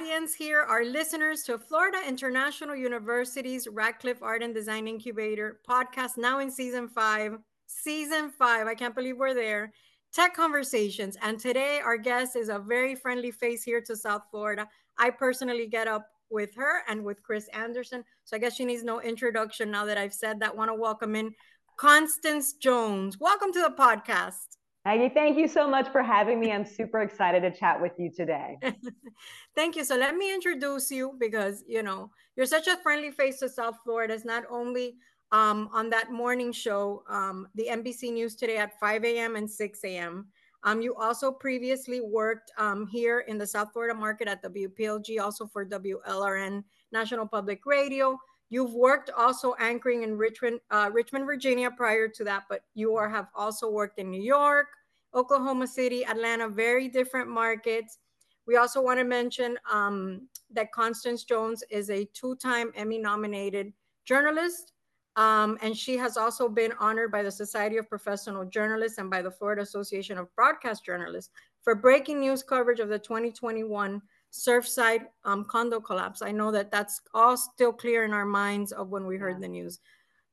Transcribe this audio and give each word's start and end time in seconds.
audience 0.00 0.34
here, 0.34 0.62
are 0.62 0.82
listeners 0.82 1.42
to 1.42 1.58
Florida 1.58 1.98
International 2.08 2.74
University's 2.74 3.68
Ratcliffe 3.68 4.22
Art 4.22 4.42
and 4.42 4.54
Design 4.54 4.88
Incubator 4.88 5.60
podcast, 5.68 6.16
now 6.16 6.38
in 6.38 6.50
season 6.50 6.88
five. 6.88 7.36
Season 7.66 8.30
five, 8.30 8.66
I 8.66 8.74
can't 8.74 8.94
believe 8.94 9.18
we're 9.18 9.34
there. 9.34 9.74
Tech 10.10 10.32
Conversations. 10.32 11.18
And 11.20 11.38
today, 11.38 11.80
our 11.84 11.98
guest 11.98 12.34
is 12.34 12.48
a 12.48 12.58
very 12.58 12.94
friendly 12.94 13.30
face 13.30 13.62
here 13.62 13.82
to 13.82 13.94
South 13.94 14.22
Florida. 14.30 14.66
I 14.96 15.10
personally 15.10 15.66
get 15.66 15.86
up 15.86 16.06
with 16.30 16.54
her 16.54 16.80
and 16.88 17.04
with 17.04 17.22
Chris 17.22 17.48
Anderson. 17.48 18.02
So 18.24 18.36
I 18.36 18.38
guess 18.38 18.56
she 18.56 18.64
needs 18.64 18.82
no 18.82 19.02
introduction 19.02 19.70
now 19.70 19.84
that 19.84 19.98
I've 19.98 20.14
said 20.14 20.40
that. 20.40 20.56
Want 20.56 20.70
to 20.70 20.74
welcome 20.74 21.14
in 21.14 21.34
Constance 21.76 22.54
Jones. 22.54 23.20
Welcome 23.20 23.52
to 23.52 23.60
the 23.60 23.74
podcast. 23.78 24.56
Aggie, 24.86 25.10
thank 25.10 25.36
you 25.36 25.46
so 25.46 25.68
much 25.68 25.88
for 25.92 26.02
having 26.02 26.40
me. 26.40 26.50
I'm 26.50 26.64
super 26.64 27.02
excited 27.02 27.42
to 27.42 27.50
chat 27.50 27.80
with 27.80 27.92
you 27.98 28.10
today. 28.10 28.56
thank 29.54 29.76
you. 29.76 29.84
So 29.84 29.96
let 29.96 30.16
me 30.16 30.32
introduce 30.32 30.90
you 30.90 31.16
because 31.20 31.62
you 31.68 31.82
know 31.82 32.10
you're 32.34 32.46
such 32.46 32.66
a 32.66 32.78
friendly 32.78 33.10
face 33.10 33.40
to 33.40 33.48
South 33.48 33.76
Florida. 33.84 34.14
It's 34.14 34.24
not 34.24 34.44
only 34.50 34.96
um, 35.32 35.68
on 35.72 35.90
that 35.90 36.10
morning 36.10 36.50
show, 36.50 37.02
um, 37.08 37.46
the 37.54 37.66
NBC 37.70 38.12
News 38.12 38.34
today 38.34 38.56
at 38.56 38.78
5 38.80 39.04
a.m. 39.04 39.36
and 39.36 39.48
6 39.48 39.84
a.m. 39.84 40.26
Um, 40.64 40.80
you 40.80 40.94
also 40.94 41.30
previously 41.30 42.00
worked 42.00 42.50
um, 42.58 42.86
here 42.86 43.20
in 43.20 43.38
the 43.38 43.46
South 43.46 43.72
Florida 43.72 43.94
market 43.94 44.28
at 44.28 44.42
WPLG, 44.42 45.20
also 45.20 45.46
for 45.46 45.64
WLRN 45.64 46.64
National 46.90 47.26
Public 47.26 47.64
Radio. 47.64 48.18
You've 48.50 48.74
worked 48.74 49.10
also 49.16 49.54
anchoring 49.60 50.02
in 50.02 50.18
Richmond, 50.18 50.60
uh, 50.70 50.90
Richmond, 50.92 51.24
Virginia 51.24 51.70
prior 51.70 52.08
to 52.08 52.24
that, 52.24 52.44
but 52.48 52.62
you 52.74 52.96
are, 52.96 53.08
have 53.08 53.28
also 53.34 53.70
worked 53.70 54.00
in 54.00 54.10
New 54.10 54.22
York, 54.22 54.66
Oklahoma 55.14 55.68
City, 55.68 56.04
Atlanta, 56.04 56.48
very 56.48 56.88
different 56.88 57.28
markets. 57.28 57.98
We 58.46 58.56
also 58.56 58.82
want 58.82 58.98
to 58.98 59.04
mention 59.04 59.56
um, 59.70 60.28
that 60.50 60.72
Constance 60.72 61.22
Jones 61.22 61.62
is 61.70 61.90
a 61.90 62.04
two-time 62.06 62.72
Emmy 62.74 62.98
nominated 62.98 63.72
journalist. 64.04 64.72
Um, 65.14 65.58
and 65.62 65.76
she 65.76 65.96
has 65.96 66.16
also 66.16 66.48
been 66.48 66.72
honored 66.80 67.12
by 67.12 67.22
the 67.22 67.30
Society 67.30 67.76
of 67.76 67.88
Professional 67.88 68.44
Journalists 68.44 68.98
and 68.98 69.10
by 69.10 69.22
the 69.22 69.30
Florida 69.30 69.62
Association 69.62 70.18
of 70.18 70.34
Broadcast 70.34 70.84
Journalists 70.84 71.30
for 71.62 71.74
breaking 71.74 72.20
news 72.20 72.42
coverage 72.42 72.80
of 72.80 72.88
the 72.88 72.98
2021 72.98 74.00
Surfside 74.32 75.06
um, 75.24 75.44
condo 75.44 75.80
collapse. 75.80 76.22
I 76.22 76.32
know 76.32 76.50
that 76.52 76.70
that's 76.70 77.00
all 77.14 77.36
still 77.36 77.72
clear 77.72 78.04
in 78.04 78.12
our 78.12 78.24
minds 78.24 78.72
of 78.72 78.90
when 78.90 79.06
we 79.06 79.16
heard 79.16 79.36
yeah. 79.36 79.40
the 79.40 79.48
news. 79.48 79.80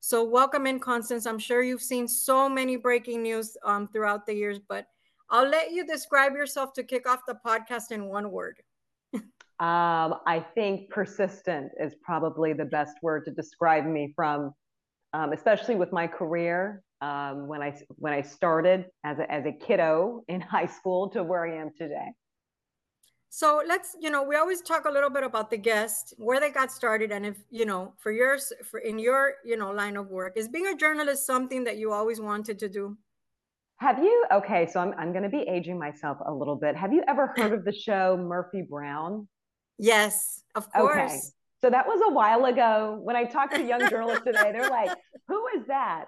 So 0.00 0.22
welcome 0.22 0.66
in, 0.66 0.78
Constance. 0.78 1.26
I'm 1.26 1.40
sure 1.40 1.62
you've 1.62 1.82
seen 1.82 2.06
so 2.06 2.48
many 2.48 2.76
breaking 2.76 3.22
news 3.22 3.56
um, 3.64 3.88
throughout 3.88 4.26
the 4.26 4.34
years, 4.34 4.60
but 4.60 4.86
I'll 5.30 5.48
let 5.48 5.72
you 5.72 5.84
describe 5.84 6.34
yourself 6.34 6.72
to 6.74 6.84
kick 6.84 7.08
off 7.08 7.20
the 7.26 7.36
podcast 7.44 7.90
in 7.90 8.06
one 8.06 8.30
word. 8.30 8.62
um, 9.14 9.22
I 9.58 10.44
think 10.54 10.90
persistent 10.90 11.72
is 11.80 11.96
probably 12.00 12.52
the 12.52 12.64
best 12.64 12.96
word 13.02 13.24
to 13.24 13.32
describe 13.32 13.84
me 13.84 14.12
from, 14.14 14.54
um, 15.12 15.32
especially 15.32 15.74
with 15.74 15.92
my 15.92 16.06
career. 16.06 16.82
Um, 17.00 17.46
when 17.46 17.62
I 17.62 17.78
when 17.90 18.12
I 18.12 18.22
started 18.22 18.86
as 19.04 19.20
a, 19.20 19.30
as 19.30 19.46
a 19.46 19.52
kiddo 19.52 20.24
in 20.26 20.40
high 20.56 20.66
school 20.66 21.08
to 21.10 21.22
where 21.22 21.44
I 21.44 21.60
am 21.60 21.70
today. 21.76 22.08
So 23.30 23.62
let's, 23.66 23.94
you 24.00 24.10
know, 24.10 24.22
we 24.22 24.36
always 24.36 24.62
talk 24.62 24.86
a 24.86 24.90
little 24.90 25.10
bit 25.10 25.22
about 25.22 25.50
the 25.50 25.58
guest, 25.58 26.14
where 26.16 26.40
they 26.40 26.50
got 26.50 26.72
started, 26.72 27.12
and 27.12 27.26
if 27.26 27.36
you 27.50 27.66
know, 27.66 27.92
for 27.98 28.10
yours, 28.10 28.52
for 28.64 28.80
in 28.80 28.98
your, 28.98 29.34
you 29.44 29.56
know, 29.56 29.70
line 29.70 29.96
of 29.96 30.08
work, 30.08 30.32
is 30.36 30.48
being 30.48 30.66
a 30.66 30.74
journalist 30.74 31.26
something 31.26 31.64
that 31.64 31.76
you 31.76 31.92
always 31.92 32.20
wanted 32.20 32.58
to 32.58 32.68
do? 32.68 32.96
Have 33.76 33.98
you? 33.98 34.24
Okay, 34.32 34.66
so 34.66 34.80
I'm 34.80 34.94
I'm 34.98 35.12
going 35.12 35.22
to 35.24 35.28
be 35.28 35.42
aging 35.42 35.78
myself 35.78 36.18
a 36.26 36.32
little 36.32 36.56
bit. 36.56 36.74
Have 36.74 36.92
you 36.92 37.02
ever 37.06 37.32
heard 37.36 37.52
of 37.52 37.64
the 37.64 37.72
show 37.72 38.16
Murphy 38.16 38.62
Brown? 38.68 39.28
Yes, 39.78 40.42
of 40.54 40.72
course. 40.72 40.96
Okay. 40.96 41.18
So 41.60 41.70
that 41.70 41.86
was 41.86 42.00
a 42.08 42.12
while 42.12 42.44
ago. 42.46 42.98
When 43.02 43.14
I 43.14 43.24
talk 43.24 43.50
to 43.52 43.62
young 43.62 43.88
journalists 43.90 44.24
today, 44.24 44.52
they're 44.52 44.70
like, 44.70 44.90
"Who 45.28 45.46
is 45.56 45.66
that?" 45.68 46.06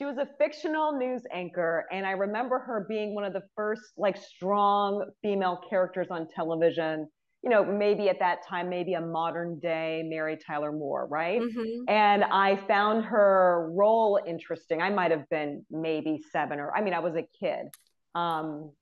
She 0.00 0.06
was 0.06 0.16
a 0.16 0.26
fictional 0.38 0.96
news 0.96 1.22
anchor 1.32 1.84
and 1.92 2.06
i 2.06 2.12
remember 2.12 2.58
her 2.58 2.86
being 2.88 3.14
one 3.14 3.24
of 3.24 3.32
the 3.32 3.42
first 3.54 3.82
like 3.98 4.16
strong 4.16 5.04
female 5.20 5.60
characters 5.68 6.06
on 6.10 6.26
television 6.34 7.06
you 7.42 7.50
know 7.50 7.64
maybe 7.64 8.08
at 8.08 8.18
that 8.18 8.38
time 8.48 8.70
maybe 8.70 8.94
a 8.94 9.00
modern 9.00 9.58
day 9.60 10.02
mary 10.08 10.38
tyler 10.46 10.72
moore 10.72 11.06
right? 11.10 11.40
Mm-hmm. 11.40 11.84
and 11.88 12.24
i 12.24 12.56
found 12.66 13.04
her 13.04 13.70
role 13.74 14.18
interesting. 14.26 14.80
I 14.80 14.90
might 14.90 15.10
have 15.10 15.28
been 15.28 15.64
maybe 15.70 16.20
seven 16.32 16.58
or 16.60 16.74
i 16.74 16.80
mean 16.80 16.94
i 16.94 17.00
was 17.00 17.14
a 17.16 17.26
kid. 17.38 17.66
Um, 18.14 18.72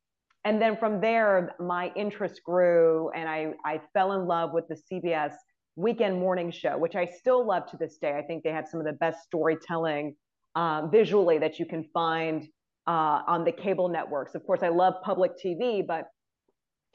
and 0.44 0.62
then 0.62 0.76
from 0.76 1.00
there 1.00 1.54
my 1.58 1.90
interest 1.96 2.42
grew 2.44 3.10
and 3.10 3.28
i 3.28 3.52
i 3.64 3.80
fell 3.92 4.12
in 4.12 4.26
love 4.26 4.50
with 4.52 4.66
the 4.68 4.76
cbs 4.90 5.32
weekend 5.74 6.18
morning 6.18 6.50
show 6.50 6.78
which 6.78 6.94
i 6.94 7.04
still 7.04 7.44
love 7.46 7.68
to 7.70 7.76
this 7.76 7.98
day. 7.98 8.16
I 8.16 8.22
think 8.22 8.44
they 8.44 8.50
have 8.50 8.66
some 8.68 8.78
of 8.78 8.86
the 8.86 8.92
best 8.92 9.24
storytelling 9.24 10.14
um, 10.58 10.90
visually 10.90 11.38
that 11.38 11.60
you 11.60 11.66
can 11.66 11.84
find 11.94 12.48
uh, 12.88 13.20
on 13.28 13.44
the 13.44 13.52
cable 13.52 13.88
networks. 13.88 14.34
Of 14.34 14.44
course, 14.44 14.60
I 14.64 14.70
love 14.70 14.94
public 15.04 15.32
TV, 15.42 15.86
but 15.86 16.06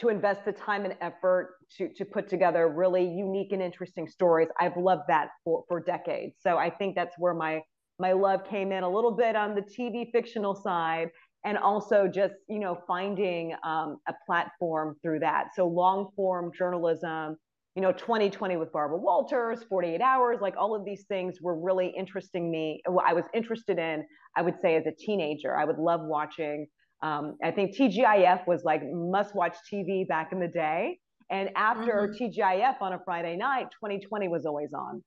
to 0.01 0.09
invest 0.09 0.43
the 0.43 0.51
time 0.51 0.83
and 0.83 0.95
effort 0.99 1.55
to, 1.77 1.87
to 1.95 2.03
put 2.03 2.27
together 2.27 2.67
really 2.67 3.05
unique 3.05 3.53
and 3.53 3.61
interesting 3.61 4.05
stories, 4.05 4.49
I've 4.59 4.75
loved 4.75 5.03
that 5.07 5.29
for, 5.45 5.63
for 5.69 5.79
decades. 5.79 6.35
So 6.41 6.57
I 6.57 6.69
think 6.69 6.95
that's 6.95 7.15
where 7.17 7.33
my 7.33 7.61
my 7.99 8.11
love 8.11 8.41
came 8.49 8.71
in 8.71 8.83
a 8.83 8.89
little 8.89 9.15
bit 9.15 9.35
on 9.35 9.55
the 9.55 9.61
TV 9.61 10.11
fictional 10.11 10.55
side 10.55 11.09
and 11.45 11.57
also 11.57 12.07
just 12.07 12.33
you 12.49 12.59
know 12.59 12.77
finding 12.85 13.53
um, 13.63 13.97
a 14.09 14.13
platform 14.25 14.95
through 15.03 15.19
that 15.19 15.49
so 15.55 15.67
long 15.67 16.09
form 16.15 16.51
journalism 16.57 17.37
you 17.75 17.81
know 17.81 17.91
2020 17.91 18.57
with 18.57 18.71
barbara 18.71 18.97
walters 18.97 19.63
48 19.67 20.01
hours 20.01 20.39
like 20.41 20.55
all 20.57 20.75
of 20.75 20.85
these 20.85 21.05
things 21.05 21.39
were 21.41 21.59
really 21.59 21.87
interesting 21.97 22.51
me 22.51 22.81
i 23.05 23.13
was 23.13 23.25
interested 23.33 23.79
in 23.79 24.05
i 24.37 24.41
would 24.41 24.59
say 24.61 24.75
as 24.75 24.85
a 24.85 24.91
teenager. 24.91 25.55
I 25.55 25.65
would 25.65 25.79
love 25.79 26.01
watching 26.03 26.67
um, 27.01 27.35
i 27.43 27.51
think 27.51 27.75
tgif 27.75 28.47
was 28.47 28.63
like 28.63 28.81
must 28.85 29.35
watch 29.35 29.55
tv 29.71 30.07
back 30.07 30.31
in 30.31 30.39
the 30.39 30.47
day. 30.47 30.99
And 31.29 31.49
after 31.55 32.13
mm-hmm. 32.13 32.23
tgif 32.23 32.81
on 32.81 32.93
a 32.93 32.99
friday 33.03 33.35
night 33.35 33.67
2020 33.71 34.27
was 34.27 34.45
always 34.45 34.73
on. 34.73 35.03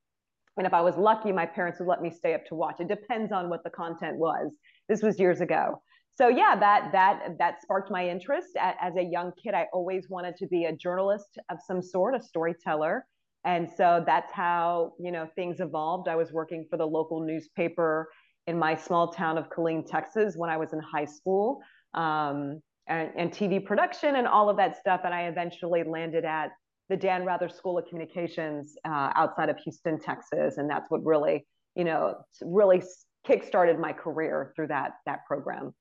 And 0.56 0.66
if 0.66 0.74
i 0.74 0.80
was 0.80 0.96
lucky 0.96 1.32
my 1.32 1.46
parents 1.46 1.78
would 1.78 1.88
let 1.88 2.02
me 2.02 2.10
stay 2.10 2.34
up 2.34 2.44
to 2.46 2.54
watch. 2.54 2.76
It 2.80 2.88
depends 2.88 3.32
on 3.32 3.48
what 3.48 3.62
the 3.62 3.70
content 3.70 4.16
was. 4.16 4.56
This 4.88 5.02
was 5.02 5.18
years 5.18 5.40
ago 5.40 5.80
so 6.16 6.28
yeah 6.28 6.56
that 6.58 6.92
that 6.92 7.36
that 7.38 7.62
sparked 7.62 7.90
my 7.90 8.08
interest. 8.08 8.48
As 8.58 8.96
a 8.96 9.02
young 9.02 9.32
kid 9.42 9.54
i 9.54 9.66
always 9.72 10.08
wanted 10.08 10.36
to 10.36 10.46
be 10.46 10.64
a 10.64 10.72
journalist 10.72 11.38
of 11.50 11.58
some 11.66 11.82
sort 11.82 12.14
a 12.14 12.22
storyteller. 12.22 13.06
And 13.44 13.68
so 13.76 14.02
that's 14.04 14.32
how 14.32 14.94
you 14.98 15.12
know 15.12 15.28
things 15.36 15.60
evolved. 15.60 16.08
I 16.08 16.16
was 16.16 16.32
working 16.32 16.66
for 16.70 16.78
the 16.78 16.86
local 16.86 17.20
newspaper 17.20 18.08
in 18.46 18.58
my 18.58 18.74
small 18.74 19.12
town 19.12 19.36
of 19.36 19.50
killeen 19.50 19.84
texas 19.84 20.36
when 20.36 20.48
i 20.48 20.56
was 20.56 20.72
in 20.72 20.78
high 20.78 21.04
school 21.04 21.60
um, 21.94 22.60
and, 22.86 23.10
and 23.16 23.32
tv 23.32 23.64
production 23.64 24.16
and 24.16 24.26
all 24.26 24.48
of 24.48 24.56
that 24.56 24.78
stuff. 24.78 25.02
And 25.04 25.12
i 25.12 25.22
eventually 25.24 25.82
landed 25.82 26.24
at 26.24 26.50
the 26.88 26.96
dan 26.96 27.24
rather 27.26 27.48
school 27.48 27.76
of 27.76 27.86
communications 27.88 28.74
uh, 28.86 29.10
outside 29.14 29.50
of 29.50 29.58
houston 29.58 30.00
texas. 30.00 30.56
And 30.56 30.70
that's 30.70 30.90
what 30.90 31.04
really 31.04 31.46
you 31.74 31.84
know 31.84 32.16
really 32.40 32.82
kickstarted 33.28 33.78
my 33.78 33.92
career 33.92 34.52
through 34.56 34.68
that 34.68 34.92
that 35.04 35.26
program 35.26 35.74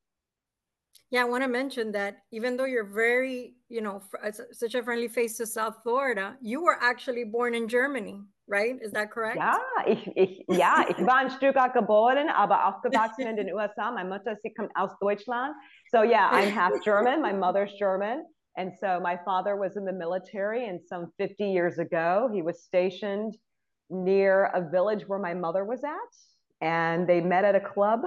yeah, 1.15 1.21
I 1.21 1.29
want 1.29 1.43
to 1.43 1.47
mention 1.47 1.93
that 1.93 2.17
even 2.33 2.57
though 2.57 2.65
you're 2.65 2.91
very, 3.05 3.53
you 3.69 3.81
know, 3.81 4.01
uh, 4.21 4.31
such 4.51 4.75
a 4.75 4.83
friendly 4.83 5.07
face 5.07 5.37
to 5.37 5.45
South 5.45 5.77
Florida, 5.81 6.35
you 6.41 6.61
were 6.61 6.77
actually 6.81 7.23
born 7.23 7.55
in 7.55 7.69
Germany, 7.69 8.19
right? 8.49 8.75
Is 8.81 8.91
that 8.91 9.11
correct? 9.11 9.37
Ja, 9.37 9.57
ich, 9.87 10.05
ich, 10.17 10.43
ja, 10.49 10.83
ich 10.89 10.97
war 10.97 11.21
in 11.21 11.29
Stuttgart 11.29 11.73
geboren, 11.73 12.27
aber 12.27 12.65
aufgewachsen 12.65 13.27
in 13.27 13.37
den 13.37 13.49
USA. 13.53 13.91
My 13.91 14.03
Mutter, 14.03 14.35
sie 14.43 14.53
kommt 14.53 14.71
aus 14.75 14.91
Deutschland. 14.99 15.55
So 15.89 16.03
yeah, 16.03 16.27
I'm 16.33 16.51
half 16.51 16.73
German. 16.83 17.21
My 17.21 17.31
mother's 17.31 17.71
German. 17.79 18.25
And 18.57 18.73
so 18.77 18.99
my 18.99 19.17
father 19.23 19.55
was 19.55 19.77
in 19.77 19.85
the 19.85 19.93
military 19.93 20.67
and 20.67 20.81
some 20.85 21.13
50 21.17 21.45
years 21.45 21.79
ago, 21.79 22.29
he 22.33 22.41
was 22.41 22.61
stationed 22.63 23.37
near 23.89 24.51
a 24.53 24.69
village 24.69 25.07
where 25.07 25.19
my 25.19 25.33
mother 25.33 25.63
was 25.63 25.81
at. 25.85 26.11
And 26.59 27.07
they 27.07 27.21
met 27.21 27.45
at 27.45 27.55
a 27.55 27.61
club 27.61 28.01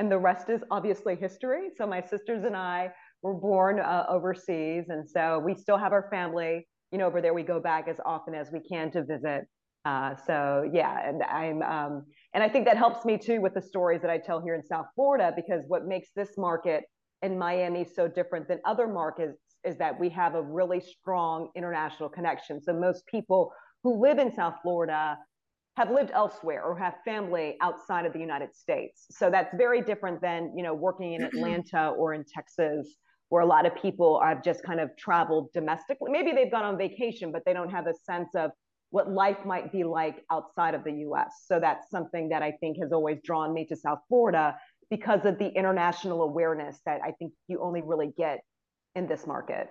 and 0.00 0.10
the 0.10 0.18
rest 0.18 0.48
is 0.48 0.62
obviously 0.70 1.14
history. 1.14 1.68
So 1.76 1.86
my 1.86 2.00
sisters 2.00 2.44
and 2.44 2.56
I 2.56 2.90
were 3.22 3.34
born 3.34 3.78
uh, 3.78 4.06
overseas, 4.08 4.86
and 4.88 5.06
so 5.06 5.38
we 5.38 5.54
still 5.54 5.76
have 5.76 5.92
our 5.92 6.08
family. 6.10 6.66
You 6.90 6.98
know, 6.98 7.06
over 7.06 7.20
there 7.20 7.34
we 7.34 7.42
go 7.42 7.60
back 7.60 7.86
as 7.86 7.96
often 8.06 8.34
as 8.34 8.50
we 8.50 8.60
can 8.60 8.90
to 8.92 9.04
visit. 9.04 9.42
Uh, 9.84 10.14
so 10.26 10.68
yeah, 10.72 11.06
and 11.06 11.22
I'm 11.22 11.60
um, 11.62 12.06
and 12.32 12.42
I 12.42 12.48
think 12.48 12.64
that 12.64 12.78
helps 12.78 13.04
me 13.04 13.18
too 13.18 13.42
with 13.42 13.52
the 13.52 13.60
stories 13.60 14.00
that 14.00 14.10
I 14.10 14.16
tell 14.16 14.40
here 14.40 14.54
in 14.54 14.64
South 14.64 14.86
Florida 14.94 15.32
because 15.36 15.64
what 15.68 15.86
makes 15.86 16.08
this 16.16 16.30
market 16.38 16.84
in 17.20 17.38
Miami 17.38 17.84
so 17.84 18.08
different 18.08 18.48
than 18.48 18.58
other 18.64 18.88
markets 18.88 19.38
is 19.64 19.76
that 19.76 20.00
we 20.00 20.08
have 20.08 20.34
a 20.34 20.42
really 20.42 20.80
strong 20.80 21.50
international 21.54 22.08
connection. 22.08 22.62
So 22.62 22.72
most 22.72 23.06
people 23.06 23.52
who 23.82 24.00
live 24.00 24.18
in 24.18 24.32
South 24.32 24.54
Florida 24.62 25.18
have 25.76 25.90
lived 25.90 26.10
elsewhere 26.12 26.62
or 26.64 26.76
have 26.76 26.94
family 27.04 27.56
outside 27.60 28.04
of 28.04 28.12
the 28.12 28.18
United 28.18 28.54
States. 28.54 29.06
So 29.10 29.30
that's 29.30 29.54
very 29.56 29.82
different 29.82 30.20
than, 30.20 30.52
you 30.56 30.62
know, 30.62 30.74
working 30.74 31.14
in 31.14 31.22
Atlanta 31.32 31.90
or 31.90 32.14
in 32.14 32.24
Texas 32.24 32.96
where 33.30 33.42
a 33.42 33.46
lot 33.46 33.64
of 33.64 33.74
people 33.76 34.20
have 34.22 34.42
just 34.42 34.62
kind 34.64 34.80
of 34.80 34.90
traveled 34.98 35.52
domestically. 35.54 36.10
Maybe 36.10 36.32
they've 36.32 36.50
gone 36.50 36.64
on 36.64 36.76
vacation, 36.76 37.32
but 37.32 37.42
they 37.46 37.52
don't 37.52 37.70
have 37.70 37.86
a 37.86 37.94
sense 38.04 38.30
of 38.34 38.50
what 38.90 39.08
life 39.08 39.38
might 39.46 39.70
be 39.72 39.84
like 39.84 40.24
outside 40.32 40.74
of 40.74 40.82
the 40.82 40.92
US. 41.06 41.44
So 41.46 41.60
that's 41.60 41.88
something 41.90 42.28
that 42.30 42.42
I 42.42 42.52
think 42.60 42.76
has 42.82 42.92
always 42.92 43.18
drawn 43.24 43.54
me 43.54 43.64
to 43.66 43.76
South 43.76 44.00
Florida 44.08 44.56
because 44.90 45.24
of 45.24 45.38
the 45.38 45.48
international 45.48 46.22
awareness 46.22 46.80
that 46.84 47.00
I 47.04 47.12
think 47.12 47.32
you 47.46 47.62
only 47.62 47.82
really 47.82 48.12
get 48.18 48.40
in 48.96 49.06
this 49.06 49.28
market. 49.28 49.68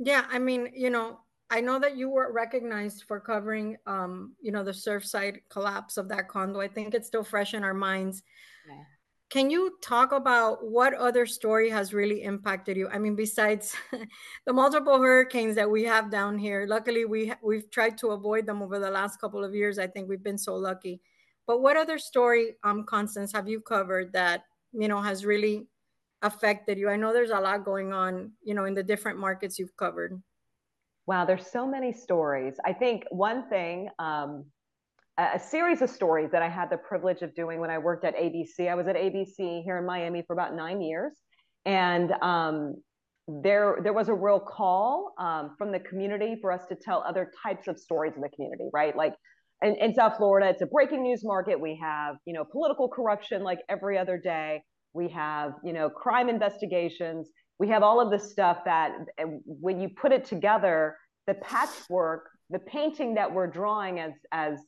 Yeah, 0.00 0.24
I 0.28 0.40
mean, 0.40 0.72
you 0.74 0.90
know, 0.90 1.20
I 1.50 1.60
know 1.60 1.78
that 1.78 1.96
you 1.96 2.08
were 2.08 2.32
recognized 2.32 3.04
for 3.06 3.20
covering, 3.20 3.76
um, 3.86 4.34
you 4.40 4.50
know, 4.50 4.64
the 4.64 4.72
Surfside 4.72 5.42
collapse 5.48 5.96
of 5.96 6.08
that 6.08 6.28
condo. 6.28 6.60
I 6.60 6.68
think 6.68 6.94
it's 6.94 7.06
still 7.06 7.22
fresh 7.22 7.54
in 7.54 7.62
our 7.62 7.74
minds. 7.74 8.22
Yeah. 8.68 8.82
Can 9.28 9.50
you 9.50 9.76
talk 9.82 10.12
about 10.12 10.64
what 10.64 10.94
other 10.94 11.26
story 11.26 11.68
has 11.70 11.92
really 11.92 12.22
impacted 12.22 12.76
you? 12.76 12.88
I 12.88 12.98
mean, 12.98 13.16
besides 13.16 13.74
the 14.46 14.52
multiple 14.52 15.00
hurricanes 15.00 15.56
that 15.56 15.70
we 15.70 15.84
have 15.84 16.10
down 16.10 16.38
here, 16.38 16.66
luckily 16.68 17.04
we 17.04 17.32
we've 17.42 17.70
tried 17.70 17.98
to 17.98 18.10
avoid 18.10 18.46
them 18.46 18.62
over 18.62 18.78
the 18.78 18.90
last 18.90 19.20
couple 19.20 19.44
of 19.44 19.54
years. 19.54 19.78
I 19.78 19.88
think 19.88 20.08
we've 20.08 20.22
been 20.22 20.38
so 20.38 20.54
lucky. 20.54 21.00
But 21.46 21.60
what 21.60 21.76
other 21.76 21.98
story, 21.98 22.54
um, 22.64 22.84
Constance, 22.84 23.32
have 23.32 23.48
you 23.48 23.60
covered 23.60 24.12
that 24.12 24.44
you 24.72 24.88
know 24.88 25.00
has 25.00 25.24
really 25.24 25.66
affected 26.22 26.78
you? 26.78 26.88
I 26.88 26.96
know 26.96 27.12
there's 27.12 27.30
a 27.30 27.40
lot 27.40 27.64
going 27.64 27.92
on, 27.92 28.32
you 28.42 28.54
know, 28.54 28.64
in 28.64 28.74
the 28.74 28.82
different 28.82 29.18
markets 29.18 29.58
you've 29.58 29.76
covered. 29.76 30.20
Wow, 31.06 31.24
there's 31.24 31.46
so 31.46 31.66
many 31.66 31.92
stories. 31.92 32.54
I 32.64 32.72
think 32.72 33.04
one 33.10 33.48
thing 33.48 33.88
um, 33.98 34.44
a 35.18 35.38
series 35.38 35.80
of 35.80 35.88
stories 35.88 36.30
that 36.32 36.42
I 36.42 36.48
had 36.48 36.68
the 36.68 36.76
privilege 36.76 37.22
of 37.22 37.34
doing 37.34 37.58
when 37.60 37.70
I 37.70 37.78
worked 37.78 38.04
at 38.04 38.14
ABC. 38.16 38.68
I 38.68 38.74
was 38.74 38.86
at 38.86 38.96
ABC 38.96 39.62
here 39.64 39.78
in 39.78 39.86
Miami 39.86 40.22
for 40.26 40.34
about 40.34 40.54
nine 40.54 40.82
years, 40.82 41.12
and 41.64 42.12
um, 42.20 42.74
there 43.26 43.78
there 43.82 43.94
was 43.94 44.08
a 44.08 44.14
real 44.14 44.40
call 44.40 45.14
um, 45.18 45.54
from 45.56 45.72
the 45.72 45.80
community 45.80 46.36
for 46.40 46.52
us 46.52 46.66
to 46.68 46.74
tell 46.74 47.02
other 47.06 47.30
types 47.42 47.66
of 47.66 47.78
stories 47.78 48.12
in 48.14 48.20
the 48.20 48.28
community, 48.28 48.68
right? 48.74 48.94
Like 48.94 49.14
in, 49.62 49.74
in 49.76 49.94
South 49.94 50.18
Florida, 50.18 50.50
it's 50.50 50.60
a 50.60 50.66
breaking 50.66 51.02
news 51.02 51.24
market. 51.24 51.58
We 51.58 51.78
have 51.82 52.16
you 52.26 52.34
know 52.34 52.44
political 52.44 52.88
corruption 52.88 53.42
like 53.42 53.60
every 53.70 53.96
other 53.96 54.18
day. 54.18 54.62
We 54.92 55.08
have 55.10 55.52
you 55.64 55.72
know 55.72 55.88
crime 55.88 56.28
investigations. 56.28 57.30
We 57.58 57.68
have 57.68 57.82
all 57.82 58.00
of 58.00 58.10
this 58.10 58.30
stuff 58.30 58.58
that 58.64 58.92
when 59.46 59.80
you 59.80 59.88
put 59.88 60.12
it 60.12 60.24
together, 60.24 60.96
the 61.26 61.34
patchwork, 61.34 62.28
the 62.50 62.58
painting 62.58 63.14
that 63.14 63.32
we're 63.32 63.46
drawing 63.46 63.98
as 63.98 64.12
as 64.32 64.58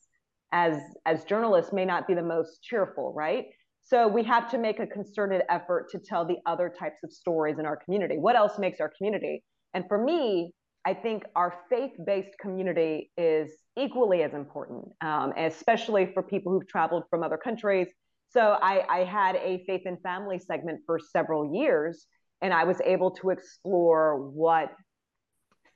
as 0.52 0.80
as 1.04 1.24
journalists 1.24 1.72
may 1.72 1.84
not 1.84 2.06
be 2.06 2.14
the 2.14 2.22
most 2.22 2.62
cheerful 2.62 3.12
right? 3.14 3.46
So 3.82 4.06
we 4.06 4.22
have 4.24 4.50
to 4.50 4.58
make 4.58 4.80
a 4.80 4.86
concerted 4.86 5.42
effort 5.48 5.88
to 5.92 5.98
tell 5.98 6.26
the 6.26 6.36
other 6.44 6.72
types 6.76 6.98
of 7.04 7.10
stories 7.10 7.58
in 7.58 7.64
our 7.64 7.76
community. 7.76 8.16
What 8.18 8.36
else 8.36 8.58
makes 8.58 8.80
our 8.80 8.90
community? 8.96 9.42
And 9.74 9.84
for 9.88 10.02
me 10.02 10.52
i 10.86 10.94
think 10.94 11.24
our 11.34 11.52
faith-based 11.68 12.38
community 12.40 13.10
is 13.18 13.50
equally 13.76 14.22
as 14.22 14.32
important 14.32 14.84
um, 15.00 15.32
especially 15.36 16.10
for 16.14 16.22
people 16.22 16.52
who've 16.52 16.68
traveled 16.68 17.04
from 17.10 17.22
other 17.22 17.36
countries. 17.36 17.88
So 18.30 18.58
I, 18.60 18.84
I 18.88 19.04
had 19.04 19.36
a 19.36 19.64
faith 19.66 19.82
and 19.86 20.00
family 20.02 20.38
segment 20.38 20.80
for 20.86 20.98
several 20.98 21.54
years 21.54 22.06
and 22.42 22.52
i 22.52 22.64
was 22.64 22.80
able 22.84 23.10
to 23.10 23.30
explore 23.30 24.16
what 24.30 24.72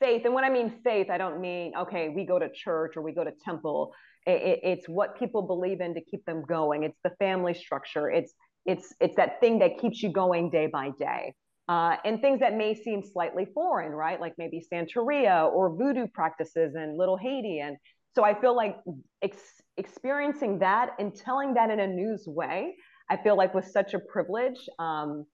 faith 0.01 0.23
and 0.25 0.35
when 0.35 0.45
i 0.45 0.51
mean 0.51 0.73
faith 0.83 1.09
i 1.11 1.19
don't 1.19 1.41
mean 1.41 1.73
okay 1.79 2.09
we 2.09 2.25
go 2.25 2.39
to 2.39 2.49
church 2.53 2.97
or 2.97 3.03
we 3.03 3.13
go 3.13 3.25
to 3.25 3.33
temple 3.45 3.93
it, 4.27 4.61
it's 4.63 4.89
what 4.89 5.19
people 5.19 5.43
believe 5.43 5.81
in 5.81 5.95
to 5.95 6.01
keep 6.01 6.25
them 6.25 6.43
going. 6.47 6.85
It's 6.85 6.99
the 7.03 7.11
family 7.19 7.55
structure. 7.55 8.11
It's 8.11 8.33
it's 8.65 8.95
it's 9.01 9.17
that 9.17 9.41
thing 9.41 9.59
that 9.59 9.79
keeps 9.79 10.03
you 10.03 10.13
going 10.13 10.51
day 10.51 10.67
by 10.67 10.91
day. 10.99 11.35
Uh, 11.69 11.97
and 12.05 12.21
things 12.21 12.41
that 12.41 12.57
may 12.57 12.75
seem 12.75 13.03
slightly 13.03 13.47
foreign, 13.55 13.93
right? 13.93 14.21
Like 14.21 14.35
maybe 14.37 14.65
Santeria 14.73 15.51
or 15.53 15.75
voodoo 15.75 16.07
practices 16.13 16.75
in 16.75 16.99
Little 16.99 17.17
Haiti. 17.17 17.61
And 17.61 17.77
so 18.15 18.25
I 18.25 18.39
feel 18.39 18.55
like 18.55 18.77
ex- 19.23 19.63
experiencing 19.77 20.59
that 20.59 20.91
and 20.99 21.15
telling 21.15 21.55
that 21.55 21.71
in 21.71 21.81
a 21.81 21.87
news 21.87 22.25
way, 22.27 22.75
I 23.09 23.17
feel 23.17 23.37
like 23.37 23.55
was 23.55 23.73
such 23.73 23.95
a 23.95 24.01
privilege. 24.01 24.59
Um, 24.79 25.25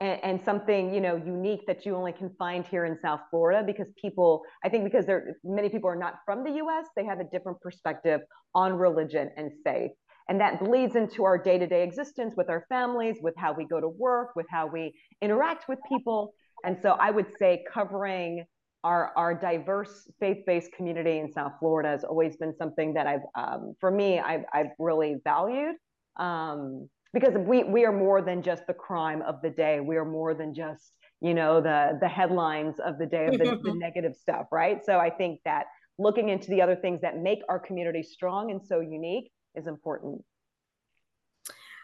and, 0.00 0.18
and, 0.22 0.40
something 0.44 0.92
you 0.94 1.00
know 1.00 1.16
unique 1.16 1.66
that 1.66 1.84
you 1.84 1.94
only 1.94 2.12
can 2.12 2.30
find 2.38 2.66
here 2.66 2.84
in 2.84 2.98
South 3.00 3.20
Florida 3.30 3.62
because 3.64 3.86
people 4.00 4.42
I 4.64 4.68
think 4.68 4.84
because 4.84 5.06
there 5.06 5.36
many 5.44 5.68
people 5.68 5.90
are 5.90 5.96
not 5.96 6.14
from 6.24 6.42
the 6.44 6.52
US 6.52 6.86
they 6.96 7.04
have 7.04 7.20
a 7.20 7.24
different 7.24 7.60
perspective 7.60 8.20
on 8.54 8.72
religion 8.74 9.30
and 9.36 9.52
faith. 9.64 9.92
And 10.28 10.40
that 10.40 10.60
bleeds 10.60 10.94
into 10.94 11.24
our 11.24 11.36
day-to-day 11.36 11.82
existence 11.82 12.34
with 12.36 12.48
our 12.48 12.64
families 12.68 13.16
with 13.20 13.34
how 13.36 13.52
we 13.52 13.64
go 13.64 13.80
to 13.80 13.88
work 13.88 14.36
with 14.36 14.46
how 14.48 14.66
we 14.66 14.94
interact 15.20 15.68
with 15.68 15.80
people. 15.88 16.34
And 16.64 16.78
so 16.80 16.90
I 16.90 17.10
would 17.10 17.26
say 17.38 17.64
covering 17.72 18.44
our 18.82 19.12
our 19.16 19.34
diverse 19.34 20.10
faith-based 20.20 20.72
community 20.72 21.18
in 21.18 21.30
South 21.32 21.52
Florida 21.60 21.90
has 21.90 22.04
always 22.04 22.36
been 22.36 22.54
something 22.56 22.94
that 22.94 23.06
I've 23.06 23.26
um, 23.34 23.74
for 23.80 23.90
me 23.90 24.18
I've, 24.18 24.44
I've 24.52 24.70
really 24.78 25.16
valued. 25.24 25.76
Um, 26.16 26.88
because 27.12 27.34
we 27.34 27.64
we 27.64 27.84
are 27.84 27.92
more 27.92 28.22
than 28.22 28.42
just 28.42 28.66
the 28.66 28.74
crime 28.74 29.22
of 29.22 29.42
the 29.42 29.50
day. 29.50 29.80
We 29.80 29.96
are 29.96 30.04
more 30.04 30.34
than 30.34 30.54
just 30.54 30.92
you 31.20 31.34
know 31.34 31.60
the 31.60 31.98
the 32.00 32.08
headlines 32.08 32.76
of 32.84 32.98
the 32.98 33.06
day 33.06 33.26
of 33.26 33.32
the, 33.32 33.38
the 33.38 33.50
mm-hmm. 33.50 33.78
negative 33.78 34.16
stuff 34.16 34.46
right? 34.50 34.84
So 34.84 34.98
i 34.98 35.10
think 35.10 35.40
that 35.44 35.66
looking 35.98 36.30
into 36.30 36.48
the 36.50 36.62
other 36.62 36.76
things 36.76 37.00
that 37.02 37.18
make 37.18 37.40
our 37.48 37.58
community 37.58 38.02
strong 38.02 38.50
and 38.50 38.60
so 38.64 38.80
unique 38.80 39.30
is 39.54 39.66
important. 39.66 40.24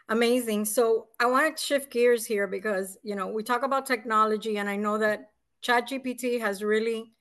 Amazing. 0.09 0.65
So 0.65 1.07
i 1.19 1.25
want 1.25 1.57
to 1.57 1.63
shift 1.63 1.91
gears 1.91 2.25
here 2.25 2.47
because 2.47 2.97
you 3.03 3.15
know 3.15 3.27
we 3.27 3.43
talk 3.43 3.63
about 3.63 3.85
technology 3.85 4.57
and 4.57 4.69
i 4.69 4.75
know 4.75 4.97
that 4.97 5.29
chatgpt 5.63 6.39
has 6.39 6.63
really 6.63 7.11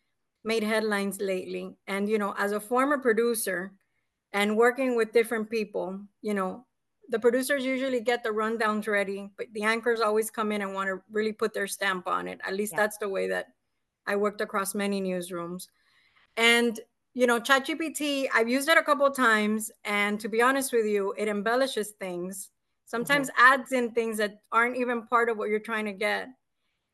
made 0.45 0.63
headlines 0.63 1.21
lately. 1.21 1.77
And 1.87 2.09
you 2.09 2.19
know 2.19 2.35
as 2.39 2.53
a 2.53 2.61
former 2.61 2.99
producer 2.99 3.73
and 4.33 4.57
working 4.57 4.97
with 4.97 5.13
different 5.13 5.51
people 5.51 6.01
you 6.23 6.35
know 6.35 6.67
the 7.09 7.19
producers 7.19 7.65
usually 7.65 8.01
get 8.01 8.23
the 8.23 8.31
rundowns 8.31 8.89
ready, 8.89 9.31
but 9.37 9.47
the 9.53 9.63
anchors 9.63 10.01
always 10.01 10.31
come 10.31 10.53
in 10.53 10.63
and 10.63 10.75
want 10.75 10.89
to 10.89 11.01
really 11.11 11.33
put 11.33 11.55
their 11.55 11.67
stamp 11.67 12.07
on 12.07 12.29
it. 12.29 12.41
At 12.47 12.55
least 12.55 12.73
yeah. 12.73 12.81
that's 12.81 12.99
the 12.99 13.09
way 13.09 13.29
that 13.29 13.47
I 14.07 14.17
worked 14.17 14.41
across 14.41 14.75
many 14.75 15.01
newsrooms. 15.01 15.69
And 16.37 16.79
you 17.15 17.27
know, 17.27 17.41
ChatGPT, 17.41 18.29
I've 18.35 18.49
used 18.49 18.69
it 18.69 18.77
a 18.77 18.83
couple 18.83 19.11
times, 19.11 19.73
and 19.87 20.21
to 20.21 20.29
be 20.29 20.43
honest 20.43 20.71
with 20.71 20.85
you, 20.85 21.15
it 21.17 21.29
embellishes 21.29 21.93
things. 21.99 22.51
Sometimes 22.85 23.31
mm-hmm. 23.31 23.55
adds 23.55 23.73
in 23.73 23.93
things 23.93 24.19
that 24.19 24.41
aren't 24.53 24.77
even 24.77 25.07
part 25.07 25.31
of 25.31 25.39
what 25.39 25.49
you're 25.49 25.59
trying 25.59 25.87
to 25.87 25.95
get. 25.95 26.29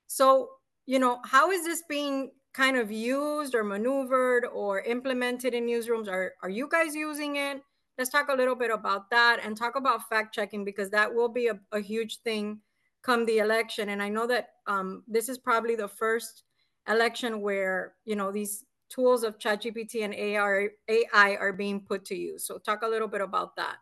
So, 0.06 0.50
you 0.86 1.00
know, 1.00 1.18
how 1.24 1.50
is 1.50 1.64
this 1.64 1.82
being 1.88 2.30
kind 2.54 2.76
of 2.76 2.92
used 2.92 3.56
or 3.56 3.64
maneuvered 3.64 4.44
or 4.46 4.82
implemented 4.82 5.54
in 5.54 5.66
newsrooms? 5.66 6.06
Are 6.06 6.34
are 6.42 6.48
you 6.48 6.68
guys 6.68 6.94
using 6.94 7.36
it? 7.36 7.60
Let's 7.98 8.10
talk 8.10 8.28
a 8.28 8.36
little 8.36 8.54
bit 8.54 8.70
about 8.70 9.10
that 9.10 9.40
and 9.44 9.56
talk 9.56 9.76
about 9.76 10.08
fact 10.08 10.34
checking 10.34 10.64
because 10.64 10.90
that 10.90 11.12
will 11.12 11.28
be 11.28 11.48
a, 11.48 11.58
a 11.72 11.80
huge 11.80 12.20
thing 12.20 12.60
come 13.02 13.26
the 13.26 13.38
election. 13.38 13.90
And 13.90 14.02
I 14.02 14.08
know 14.08 14.26
that 14.26 14.50
um, 14.66 15.02
this 15.06 15.28
is 15.28 15.38
probably 15.38 15.76
the 15.76 15.88
first 15.88 16.44
election 16.88 17.40
where 17.40 17.94
you 18.04 18.16
know 18.16 18.32
these 18.32 18.64
tools 18.88 19.24
of 19.24 19.38
ChatGPT 19.38 20.04
and 20.04 20.14
AI, 20.14 20.68
AI 20.88 21.36
are 21.36 21.52
being 21.52 21.80
put 21.80 22.04
to 22.06 22.14
use. 22.14 22.46
So 22.46 22.58
talk 22.58 22.82
a 22.82 22.88
little 22.88 23.08
bit 23.08 23.22
about 23.22 23.56
that. 23.56 23.76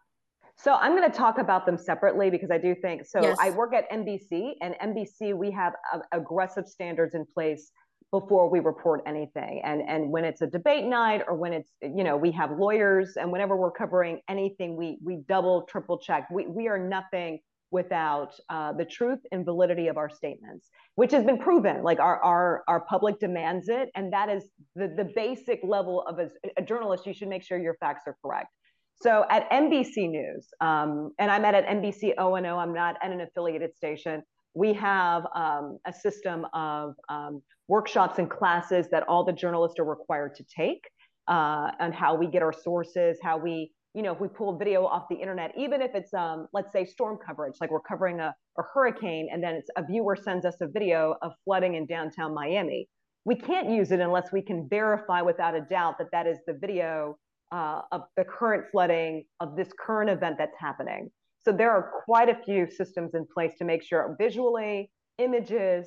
So 0.56 0.74
I'm 0.74 0.94
going 0.94 1.10
to 1.10 1.16
talk 1.16 1.38
about 1.38 1.64
them 1.64 1.78
separately 1.78 2.28
because 2.28 2.50
I 2.50 2.58
do 2.58 2.74
think 2.74 3.06
so. 3.06 3.22
Yes. 3.22 3.38
I 3.40 3.50
work 3.50 3.72
at 3.74 3.90
NBC, 3.90 4.52
and 4.60 4.74
NBC 4.82 5.34
we 5.34 5.50
have 5.52 5.72
aggressive 6.12 6.68
standards 6.68 7.14
in 7.14 7.24
place 7.34 7.72
before 8.10 8.50
we 8.50 8.60
report 8.60 9.02
anything. 9.06 9.60
And 9.64 9.82
and 9.88 10.10
when 10.10 10.24
it's 10.24 10.42
a 10.42 10.46
debate 10.46 10.84
night 10.84 11.22
or 11.28 11.36
when 11.36 11.52
it's 11.52 11.70
you 11.82 12.04
know 12.04 12.16
we 12.16 12.32
have 12.32 12.50
lawyers 12.58 13.16
and 13.16 13.30
whenever 13.30 13.56
we're 13.56 13.70
covering 13.70 14.20
anything, 14.28 14.76
we 14.76 14.98
we 15.04 15.22
double 15.28 15.62
triple 15.62 15.98
check. 15.98 16.28
We 16.30 16.46
we 16.46 16.68
are 16.68 16.78
nothing 16.78 17.38
without 17.72 18.32
uh, 18.48 18.72
the 18.72 18.84
truth 18.84 19.20
and 19.30 19.44
validity 19.44 19.86
of 19.86 19.96
our 19.96 20.10
statements, 20.10 20.70
which 20.96 21.12
has 21.12 21.24
been 21.24 21.38
proven. 21.38 21.84
Like 21.84 22.00
our 22.00 22.20
our 22.22 22.64
our 22.66 22.80
public 22.80 23.20
demands 23.20 23.68
it, 23.68 23.90
and 23.94 24.12
that 24.12 24.28
is 24.28 24.44
the 24.74 24.88
the 24.96 25.08
basic 25.14 25.60
level 25.62 26.02
of 26.06 26.18
a, 26.18 26.30
a 26.56 26.62
journalist. 26.62 27.06
You 27.06 27.14
should 27.14 27.28
make 27.28 27.44
sure 27.44 27.58
your 27.58 27.76
facts 27.78 28.04
are 28.06 28.16
correct. 28.24 28.48
So 28.96 29.24
at 29.30 29.48
NBC 29.50 30.10
News, 30.10 30.48
um, 30.60 31.12
and 31.18 31.30
I'm 31.30 31.44
at 31.44 31.54
an 31.54 31.80
NBC 31.80 32.14
O 32.18 32.34
and 32.34 32.46
O. 32.46 32.58
I'm 32.58 32.74
not 32.74 32.96
at 33.02 33.12
an 33.12 33.20
affiliated 33.20 33.74
station 33.76 34.22
we 34.54 34.72
have 34.74 35.26
um, 35.34 35.78
a 35.86 35.92
system 35.92 36.46
of 36.52 36.94
um, 37.08 37.42
workshops 37.68 38.18
and 38.18 38.28
classes 38.28 38.88
that 38.90 39.04
all 39.04 39.24
the 39.24 39.32
journalists 39.32 39.78
are 39.78 39.84
required 39.84 40.34
to 40.34 40.44
take 40.44 40.82
uh, 41.28 41.70
on 41.78 41.92
how 41.92 42.14
we 42.14 42.26
get 42.26 42.42
our 42.42 42.52
sources, 42.52 43.18
how 43.22 43.38
we, 43.38 43.72
you 43.94 44.02
know, 44.02 44.12
if 44.12 44.20
we 44.20 44.28
pull 44.28 44.58
video 44.58 44.84
off 44.84 45.04
the 45.08 45.16
internet, 45.16 45.52
even 45.56 45.80
if 45.80 45.94
it's, 45.94 46.12
um, 46.14 46.48
let's 46.52 46.72
say, 46.72 46.84
storm 46.84 47.18
coverage, 47.24 47.54
like 47.60 47.70
we're 47.70 47.80
covering 47.80 48.18
a, 48.20 48.34
a 48.58 48.62
hurricane, 48.74 49.28
and 49.32 49.42
then 49.42 49.54
it's 49.54 49.70
a 49.76 49.84
viewer 49.84 50.16
sends 50.16 50.44
us 50.44 50.56
a 50.60 50.66
video 50.66 51.14
of 51.22 51.32
flooding 51.44 51.76
in 51.76 51.86
downtown 51.86 52.34
Miami. 52.34 52.88
We 53.24 53.36
can't 53.36 53.68
use 53.68 53.92
it 53.92 54.00
unless 54.00 54.32
we 54.32 54.42
can 54.42 54.66
verify 54.68 55.22
without 55.22 55.54
a 55.54 55.60
doubt 55.60 55.98
that 55.98 56.08
that 56.12 56.26
is 56.26 56.38
the 56.46 56.54
video 56.54 57.16
uh, 57.52 57.82
of 57.92 58.02
the 58.16 58.24
current 58.24 58.64
flooding 58.72 59.24
of 59.40 59.56
this 59.56 59.68
current 59.78 60.10
event 60.10 60.36
that's 60.38 60.56
happening. 60.58 61.10
So 61.42 61.52
there 61.52 61.70
are 61.70 61.90
quite 62.04 62.28
a 62.28 62.34
few 62.44 62.70
systems 62.70 63.14
in 63.14 63.26
place 63.32 63.52
to 63.58 63.64
make 63.64 63.82
sure 63.82 64.16
visually, 64.18 64.90
images, 65.18 65.86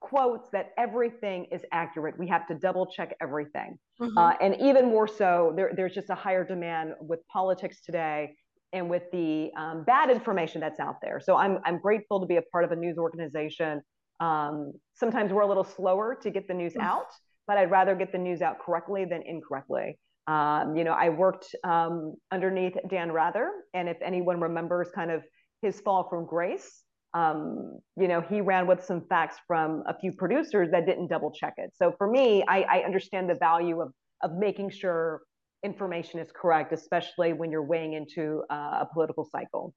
quotes 0.00 0.48
that 0.50 0.70
everything 0.78 1.46
is 1.50 1.62
accurate. 1.72 2.18
We 2.18 2.28
have 2.28 2.46
to 2.48 2.54
double 2.54 2.86
check 2.86 3.16
everything. 3.20 3.78
Mm-hmm. 4.00 4.16
Uh, 4.16 4.34
and 4.40 4.56
even 4.60 4.86
more 4.86 5.08
so, 5.08 5.52
there, 5.56 5.72
there's 5.74 5.94
just 5.94 6.10
a 6.10 6.14
higher 6.14 6.44
demand 6.44 6.92
with 7.00 7.20
politics 7.28 7.80
today 7.82 8.34
and 8.72 8.88
with 8.90 9.04
the 9.10 9.50
um, 9.56 9.84
bad 9.84 10.10
information 10.10 10.60
that's 10.60 10.80
out 10.80 10.96
there. 11.02 11.20
So 11.20 11.36
I'm, 11.36 11.58
I'm 11.64 11.78
grateful 11.78 12.20
to 12.20 12.26
be 12.26 12.36
a 12.36 12.42
part 12.42 12.64
of 12.64 12.72
a 12.72 12.76
news 12.76 12.98
organization. 12.98 13.80
Um, 14.20 14.72
sometimes 14.94 15.32
we're 15.32 15.42
a 15.42 15.46
little 15.46 15.64
slower 15.64 16.16
to 16.22 16.30
get 16.30 16.46
the 16.46 16.54
news 16.54 16.74
mm-hmm. 16.74 16.82
out, 16.82 17.06
but 17.46 17.58
I'd 17.58 17.70
rather 17.70 17.94
get 17.94 18.12
the 18.12 18.18
news 18.18 18.42
out 18.42 18.58
correctly 18.60 19.04
than 19.04 19.22
incorrectly. 19.22 19.98
Um, 20.26 20.76
you 20.76 20.84
know, 20.84 20.92
I 20.92 21.08
worked 21.08 21.54
um, 21.64 22.14
underneath 22.32 22.74
Dan 22.88 23.12
Rather, 23.12 23.50
and 23.74 23.88
if 23.88 23.96
anyone 24.04 24.40
remembers 24.40 24.88
kind 24.94 25.10
of 25.10 25.22
his 25.62 25.80
fall 25.80 26.08
from 26.08 26.26
grace, 26.26 26.82
um, 27.14 27.78
you 27.96 28.08
know, 28.08 28.20
he 28.20 28.40
ran 28.40 28.66
with 28.66 28.84
some 28.84 29.02
facts 29.08 29.36
from 29.46 29.82
a 29.86 29.98
few 29.98 30.12
producers 30.12 30.68
that 30.72 30.84
didn't 30.84 31.08
double 31.08 31.30
check 31.30 31.54
it. 31.56 31.70
So 31.74 31.94
for 31.96 32.10
me, 32.10 32.44
I, 32.48 32.62
I 32.62 32.78
understand 32.84 33.30
the 33.30 33.36
value 33.36 33.80
of 33.80 33.92
of 34.22 34.32
making 34.32 34.70
sure 34.70 35.22
information 35.64 36.20
is 36.20 36.30
correct, 36.34 36.72
especially 36.72 37.32
when 37.32 37.50
you're 37.50 37.64
weighing 37.64 37.94
into 37.94 38.42
uh, 38.50 38.84
a 38.84 38.88
political 38.92 39.24
cycle. 39.30 39.74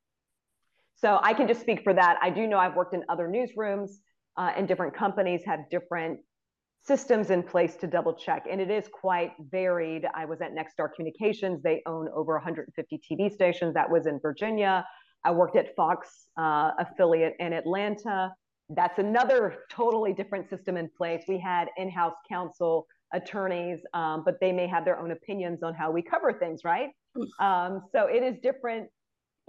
So 0.95 1.19
I 1.21 1.33
can 1.33 1.47
just 1.47 1.61
speak 1.61 1.83
for 1.83 1.93
that. 1.93 2.17
I 2.21 2.29
do 2.29 2.47
know 2.47 2.57
I've 2.57 2.75
worked 2.75 2.93
in 2.93 3.03
other 3.09 3.27
newsrooms, 3.27 3.91
uh, 4.37 4.51
and 4.55 4.67
different 4.67 4.95
companies 4.95 5.41
have 5.45 5.61
different 5.69 6.19
systems 6.85 7.29
in 7.29 7.43
place 7.43 7.75
to 7.77 7.87
double 7.87 8.13
check, 8.13 8.45
and 8.49 8.59
it 8.59 8.69
is 8.69 8.87
quite 8.91 9.31
varied. 9.51 10.05
I 10.15 10.25
was 10.25 10.41
at 10.41 10.51
Nexstar 10.53 10.89
Communications; 10.95 11.61
they 11.61 11.81
own 11.85 12.09
over 12.15 12.33
150 12.33 13.01
TV 13.09 13.31
stations. 13.31 13.73
That 13.73 13.89
was 13.89 14.05
in 14.05 14.19
Virginia. 14.19 14.85
I 15.25 15.31
worked 15.31 15.55
at 15.55 15.75
Fox 15.75 16.27
uh, 16.37 16.71
affiliate 16.79 17.35
in 17.39 17.53
Atlanta. 17.53 18.31
That's 18.69 18.99
another 18.99 19.63
totally 19.71 20.13
different 20.13 20.49
system 20.49 20.77
in 20.77 20.89
place. 20.95 21.23
We 21.27 21.39
had 21.39 21.69
in-house 21.77 22.15
counsel 22.29 22.87
attorneys, 23.13 23.79
um, 23.93 24.23
but 24.23 24.35
they 24.39 24.51
may 24.51 24.67
have 24.67 24.85
their 24.85 24.99
own 24.99 25.11
opinions 25.11 25.63
on 25.63 25.73
how 25.73 25.91
we 25.91 26.01
cover 26.01 26.31
things, 26.33 26.61
right? 26.63 26.89
Mm. 27.17 27.45
Um, 27.45 27.81
so 27.91 28.05
it 28.05 28.23
is 28.23 28.37
different 28.41 28.87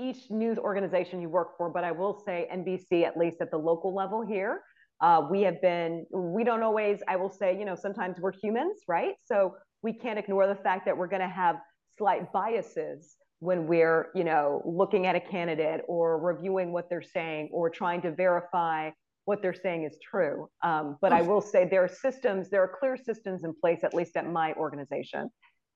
each 0.01 0.31
news 0.31 0.59
organization 0.59 1.21
you 1.21 1.29
work 1.29 1.57
for, 1.59 1.69
but 1.69 1.85
I 1.85 1.93
will 1.93 2.23
say 2.25 2.49
NBC, 2.53 3.05
at 3.05 3.17
least 3.17 3.37
at 3.41 3.51
the 3.51 3.59
local 3.59 3.95
level 3.95 4.23
here, 4.23 4.63
uh, 5.01 5.23
we 5.31 5.43
have 5.43 5.61
been, 5.63 6.07
we 6.13 6.45
don't 6.45 6.63
always, 6.63 7.01
I 7.09 7.17
will 7.17 7.31
say, 7.31 7.59
you 7.59 7.65
know, 7.65 7.75
sometimes 7.75 8.19
we're 8.21 8.33
humans, 8.33 8.81
right? 8.87 9.15
So 9.25 9.55
we 9.83 9.93
can't 9.93 10.19
ignore 10.19 10.47
the 10.47 10.55
fact 10.55 10.85
that 10.87 10.97
we're 10.97 11.09
going 11.09 11.23
to 11.23 11.29
have 11.29 11.57
slight 11.97 12.33
biases 12.33 13.17
when 13.41 13.67
we're 13.67 14.11
you 14.15 14.23
know 14.23 14.63
looking 14.65 15.07
at 15.07 15.17
a 15.17 15.21
candidate 15.21 15.81
or 15.89 16.19
reviewing 16.19 16.73
what 16.73 16.89
they're 16.89 17.03
saying 17.03 17.49
or 17.53 17.69
trying 17.69 18.01
to 18.03 18.13
verify 18.13 18.91
what 19.25 19.43
they're 19.43 19.55
saying 19.55 19.85
is 19.85 19.99
true. 20.03 20.49
Um, 20.63 20.97
but 21.01 21.13
i 21.13 21.23
will 21.23 21.41
say 21.41 21.67
there 21.69 21.85
are 21.85 21.89
systems 21.89 22.51
there 22.51 22.63
are 22.63 22.73
clear 22.79 22.97
systems 22.97 23.45
in 23.45 23.55
place 23.61 23.81
at 23.83 23.95
least 23.95 24.17
at 24.17 24.31
my 24.31 24.53
organization. 24.55 25.29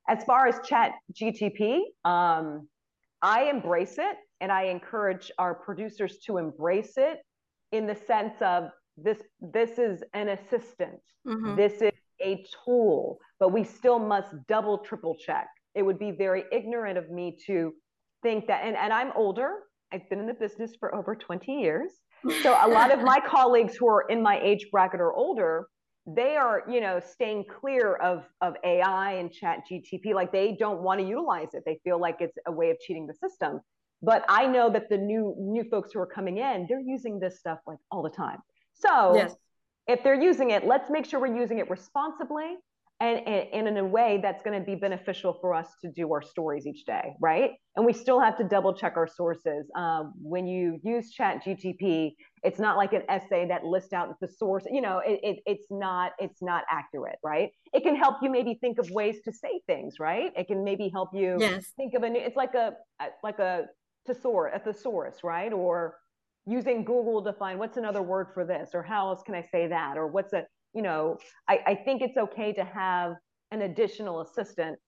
As 0.09 0.23
far 0.25 0.47
as 0.47 0.57
chat 0.67 0.93
gtp 1.19 1.81
um, 2.05 2.69
i 3.23 3.45
embrace 3.45 3.97
it 3.99 4.17
and 4.41 4.53
i 4.53 4.65
encourage 4.65 5.33
our 5.39 5.55
producers 5.55 6.19
to 6.27 6.37
embrace 6.37 6.95
it 6.99 7.19
in 7.73 7.87
the 7.87 7.95
sense 7.95 8.35
of 8.43 8.65
this 8.97 9.19
this 9.41 9.79
is 9.79 10.03
an 10.13 10.29
assistant. 10.31 11.01
Mm-hmm. 11.27 11.57
this 11.57 11.81
is 11.81 11.93
a 12.21 12.45
tool 12.65 13.19
but 13.41 13.51
we 13.51 13.65
still 13.65 13.99
must 13.99 14.35
double 14.47 14.79
triple 14.79 15.17
check. 15.19 15.49
It 15.75 15.83
would 15.83 15.99
be 15.99 16.11
very 16.11 16.45
ignorant 16.53 16.99
of 16.99 17.11
me 17.11 17.37
to 17.47 17.73
think 18.23 18.47
that 18.47 18.65
and, 18.65 18.77
and 18.77 18.93
i'm 18.93 19.13
older. 19.17 19.51
I've 19.93 20.09
been 20.09 20.19
in 20.19 20.27
the 20.27 20.35
business 20.35 20.73
for 20.79 20.95
over 20.95 21.15
20 21.15 21.53
years. 21.53 21.93
So 22.43 22.57
a 22.61 22.69
lot 22.69 22.93
of 22.93 23.01
my 23.03 23.21
colleagues 23.27 23.77
who 23.77 23.87
are 23.89 24.07
in 24.09 24.23
my 24.23 24.41
age 24.41 24.69
bracket 24.73 25.01
or 25.01 25.13
older 25.13 25.67
they 26.07 26.37
are 26.37 26.63
you 26.69 26.83
know 26.83 27.01
staying 27.01 27.45
clear 27.61 27.95
of 27.97 28.25
of 28.43 28.55
ai 28.63 29.13
and 29.13 29.33
chat 29.33 29.61
gtp 29.71 30.13
like 30.13 30.31
they 30.31 30.55
don't 30.59 30.83
want 30.83 31.01
to 31.01 31.07
utilize 31.07 31.49
it. 31.55 31.63
They 31.65 31.81
feel 31.83 31.99
like 31.99 32.17
it's 32.21 32.37
a 32.47 32.53
way 32.53 32.71
of 32.71 32.79
cheating 32.79 33.07
the 33.07 33.15
system. 33.15 33.61
But 34.03 34.25
i 34.29 34.47
know 34.47 34.71
that 34.71 34.89
the 34.91 34.99
new 34.99 35.35
new 35.39 35.65
folks 35.71 35.93
who 35.93 36.01
are 36.01 36.07
coming 36.07 36.39
in 36.39 36.67
they're 36.69 36.81
using 36.81 37.19
this 37.19 37.39
stuff 37.39 37.59
like 37.67 37.79
all 37.91 38.03
the 38.03 38.11
time 38.11 38.39
so 38.75 39.15
yes. 39.15 39.35
if 39.87 40.03
they're 40.03 40.21
using 40.21 40.51
it 40.51 40.67
let's 40.67 40.91
make 40.91 41.07
sure 41.07 41.21
we're 41.21 41.37
using 41.37 41.59
it 41.59 41.69
responsibly 41.71 42.57
and, 43.01 43.19
and, 43.27 43.49
and 43.53 43.69
in 43.69 43.77
a 43.77 43.85
way 43.85 44.21
that's 44.23 44.43
going 44.43 44.59
to 44.59 44.65
be 44.65 44.77
beneficial 44.77 45.37
for 45.41 45.53
us 45.53 45.67
to 45.83 45.91
do 45.91 46.13
our 46.13 46.23
stories 46.23 46.67
each 46.67 46.85
day 46.85 47.15
right? 47.21 47.53
And 47.77 47.85
we 47.85 47.93
still 47.93 48.21
have 48.21 48.37
to 48.39 48.45
double 48.45 48.73
check 48.73 48.97
our 48.97 49.09
sources. 49.09 49.69
Um, 49.75 50.13
when 50.23 50.47
you 50.47 50.79
use 50.85 51.11
chat 51.11 51.45
gtp 51.45 52.15
it's 52.43 52.59
not 52.59 52.77
like 52.77 52.93
an 52.93 53.03
essay 53.09 53.47
that 53.49 53.65
lists 53.65 53.93
out 53.93 54.15
the 54.21 54.29
source 54.29 54.65
you 54.71 54.81
know 54.81 55.01
it, 55.05 55.19
it, 55.23 55.39
it's 55.47 55.67
not 55.71 56.13
it's 56.19 56.41
not 56.41 56.65
accurate 56.71 57.19
right? 57.23 57.51
It 57.73 57.83
can 57.83 57.97
help 57.97 58.17
you 58.23 58.31
maybe 58.31 58.57
think 58.61 58.79
of 58.79 58.89
ways 58.91 59.17
to 59.25 59.33
say 59.33 59.61
things 59.67 59.97
right? 59.99 60.33
It 60.37 60.47
can 60.47 60.63
maybe 60.63 60.89
help 60.93 61.11
you 61.13 61.37
yes. 61.41 61.67
think 61.77 61.95
of 61.95 62.03
a 62.05 62.11
new 62.11 62.21
it's 62.21 62.37
like 62.37 62.55
a 62.55 62.75
like 63.23 63.39
a 63.39 63.65
thesaurus 64.07 64.53
a 64.55 64.61
thesaurus 64.61 65.25
right? 65.25 65.53
Or 65.53 65.97
using 66.47 66.85
google 66.85 67.23
to 67.23 67.33
find 67.33 67.59
what's 67.59 67.77
another 67.77 68.03
word 68.03 68.29
for 68.35 68.45
this 68.45 68.71
or 68.75 68.83
how 68.83 69.09
else 69.09 69.23
can 69.25 69.35
i 69.35 69.43
say 69.43 69.67
that 69.67 69.97
or 69.97 70.07
what's 70.07 70.33
a 70.33 70.45
you 70.75 70.83
know, 70.83 71.17
I, 71.49 71.61
I 71.67 71.75
think 71.77 72.03
it's 72.03 72.19
okay 72.19 72.53
to 72.53 72.65
have 72.65 73.15
an 73.53 73.63
additional 73.63 74.21
assistant. 74.21 74.79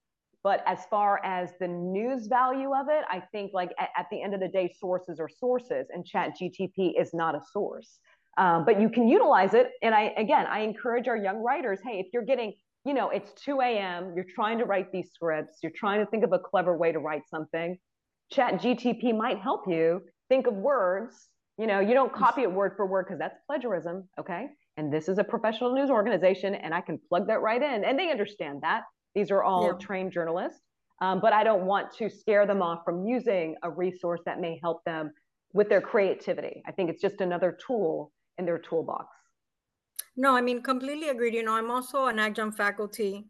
But 0.43 0.61
as 0.65 0.79
far 0.89 1.23
as 1.25 1.51
the 1.59 1.67
news 1.67 2.27
value 2.27 2.73
of 2.73 2.87
it, 2.89 3.03
I 3.09 3.21
think 3.31 3.51
like 3.53 3.71
at, 3.79 3.89
at 3.97 4.05
the 4.11 4.21
end 4.21 4.33
of 4.33 4.39
the 4.39 4.47
day, 4.47 4.71
sources 4.79 5.19
are 5.19 5.29
sources, 5.29 5.87
and 5.89 6.05
Chat 6.05 6.33
GTP 6.39 6.93
is 6.99 7.13
not 7.13 7.35
a 7.35 7.41
source. 7.51 7.99
Um, 8.37 8.65
but 8.65 8.79
you 8.79 8.89
can 8.89 9.07
utilize 9.07 9.55
it. 9.55 9.71
And 9.81 9.95
I 9.95 10.13
again, 10.15 10.45
I 10.45 10.59
encourage 10.59 11.07
our 11.07 11.17
young 11.17 11.37
writers, 11.37 11.79
hey, 11.83 11.99
if 11.99 12.07
you're 12.13 12.23
getting, 12.23 12.53
you 12.85 12.93
know, 12.93 13.09
it's 13.09 13.31
2 13.43 13.61
a.m., 13.61 14.13
you're 14.15 14.27
trying 14.35 14.59
to 14.59 14.65
write 14.65 14.91
these 14.91 15.09
scripts, 15.11 15.57
you're 15.63 15.71
trying 15.75 16.05
to 16.05 16.09
think 16.11 16.23
of 16.23 16.33
a 16.33 16.39
clever 16.39 16.77
way 16.77 16.91
to 16.91 16.99
write 16.99 17.23
something. 17.27 17.77
Chat 18.31 18.61
GTP 18.61 19.17
might 19.17 19.39
help 19.39 19.63
you 19.67 20.01
think 20.29 20.45
of 20.45 20.53
words. 20.53 21.29
You 21.57 21.65
know, 21.65 21.79
you 21.79 21.93
don't 21.93 22.13
copy 22.13 22.43
it 22.43 22.51
word 22.51 22.73
for 22.75 22.85
word 22.85 23.05
because 23.05 23.19
that's 23.19 23.37
plagiarism. 23.47 24.07
Okay? 24.19 24.47
And 24.77 24.93
this 24.93 25.09
is 25.09 25.17
a 25.17 25.23
professional 25.23 25.73
news 25.73 25.89
organization 25.89 26.53
and 26.53 26.73
i 26.73 26.81
can 26.81 26.99
plug 27.09 27.27
that 27.27 27.41
right 27.41 27.61
in. 27.61 27.83
And 27.83 27.97
they 27.97 28.11
understand 28.11 28.61
that. 28.61 28.83
These 29.15 29.31
are 29.31 29.43
all 29.43 29.67
yeah. 29.67 29.77
trained 29.79 30.11
journalists. 30.11 30.61
Um, 30.99 31.19
but 31.21 31.31
i 31.31 31.43
don't 31.43 31.65
want 31.65 31.93
to 31.97 32.09
scare 32.09 32.45
them 32.47 32.61
off 32.61 32.79
from 32.83 33.05
using 33.05 33.55
a 33.63 33.69
resource 33.69 34.21
that 34.25 34.39
may 34.39 34.59
help 34.63 34.83
them 34.83 35.11
with 35.53 35.69
their 35.69 35.81
creativity. 35.81 36.63
I 36.67 36.71
think 36.71 36.89
it's 36.89 37.01
just 37.01 37.21
another 37.21 37.57
tool 37.65 38.11
in 38.37 38.45
their 38.45 38.59
toolbox. 38.59 39.07
No 40.15 40.35
i 40.35 40.41
mean 40.41 40.61
completely 40.61 41.09
agreed. 41.09 41.33
You 41.33 41.43
know 41.43 41.55
i'm 41.55 41.71
also 41.71 42.05
an 42.05 42.19
adjunct 42.19 42.57
faculty 42.57 43.25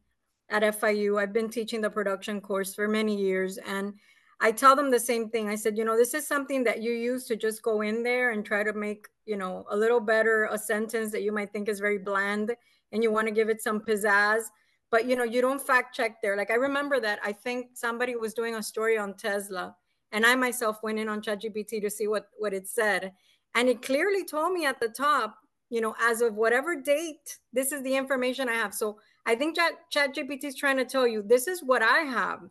at 0.49 0.63
fiu 0.79 1.17
i've 1.17 1.33
been 1.33 1.49
teaching 1.49 1.81
the 1.81 1.89
production 1.89 2.39
course 2.39 2.73
for 2.73 2.87
many 2.87 3.15
years 3.15 3.57
and 3.57 3.93
I 4.39 4.51
tell 4.51 4.75
them 4.75 4.91
the 4.91 4.99
same 4.99 5.29
thing. 5.29 5.49
I 5.49 5.55
said, 5.55 5.77
you 5.77 5.83
know, 5.83 5.97
this 5.97 6.13
is 6.13 6.27
something 6.27 6.63
that 6.65 6.81
you 6.81 6.91
use 6.91 7.25
to 7.25 7.35
just 7.35 7.63
go 7.63 7.81
in 7.81 8.03
there 8.03 8.31
and 8.31 8.45
try 8.45 8.63
to 8.63 8.73
make, 8.73 9.07
you 9.25 9.35
know, 9.35 9.65
a 9.71 9.75
little 9.75 9.99
better 9.99 10.47
a 10.51 10.57
sentence 10.57 11.11
that 11.11 11.23
you 11.23 11.31
might 11.31 11.51
think 11.51 11.67
is 11.67 11.79
very 11.79 11.97
bland 11.97 12.55
and 12.91 13.01
you 13.01 13.11
want 13.11 13.27
to 13.27 13.33
give 13.33 13.49
it 13.49 13.61
some 13.61 13.79
pizzazz. 13.79 14.43
But, 14.91 15.05
you 15.05 15.15
know, 15.15 15.23
you 15.23 15.41
don't 15.41 15.61
fact 15.61 15.95
check 15.95 16.21
there. 16.21 16.37
Like 16.37 16.51
I 16.51 16.55
remember 16.55 16.99
that 16.99 17.19
I 17.23 17.33
think 17.33 17.71
somebody 17.73 18.15
was 18.15 18.33
doing 18.33 18.55
a 18.55 18.63
story 18.63 18.97
on 18.97 19.15
Tesla 19.15 19.75
and 20.11 20.25
I 20.25 20.35
myself 20.35 20.83
went 20.83 20.99
in 20.99 21.09
on 21.09 21.21
ChatGPT 21.21 21.81
to 21.81 21.89
see 21.89 22.07
what, 22.07 22.27
what 22.37 22.53
it 22.53 22.67
said. 22.67 23.13
And 23.55 23.67
it 23.67 23.81
clearly 23.81 24.23
told 24.23 24.53
me 24.53 24.65
at 24.65 24.79
the 24.79 24.89
top, 24.89 25.35
you 25.69 25.81
know, 25.81 25.95
as 25.99 26.21
of 26.21 26.35
whatever 26.35 26.79
date, 26.79 27.39
this 27.51 27.71
is 27.71 27.81
the 27.81 27.95
information 27.95 28.47
I 28.47 28.53
have. 28.53 28.73
So 28.73 28.99
I 29.25 29.35
think 29.35 29.57
Chat, 29.57 29.73
ChatGPT 29.93 30.45
is 30.45 30.55
trying 30.55 30.77
to 30.77 30.85
tell 30.85 31.07
you, 31.07 31.23
this 31.23 31.47
is 31.47 31.61
what 31.63 31.81
I 31.81 31.99
have 32.01 32.41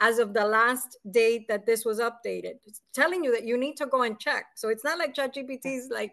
as 0.00 0.18
of 0.18 0.34
the 0.34 0.44
last 0.44 0.98
date 1.10 1.46
that 1.48 1.66
this 1.66 1.84
was 1.84 2.00
updated. 2.00 2.54
It's 2.66 2.82
telling 2.92 3.24
you 3.24 3.32
that 3.32 3.44
you 3.44 3.56
need 3.56 3.76
to 3.76 3.86
go 3.86 4.02
and 4.02 4.18
check. 4.18 4.46
So 4.56 4.68
it's 4.68 4.84
not 4.84 4.98
like 4.98 5.14
ChatGPT 5.14 5.78
is 5.78 5.88
like 5.90 6.12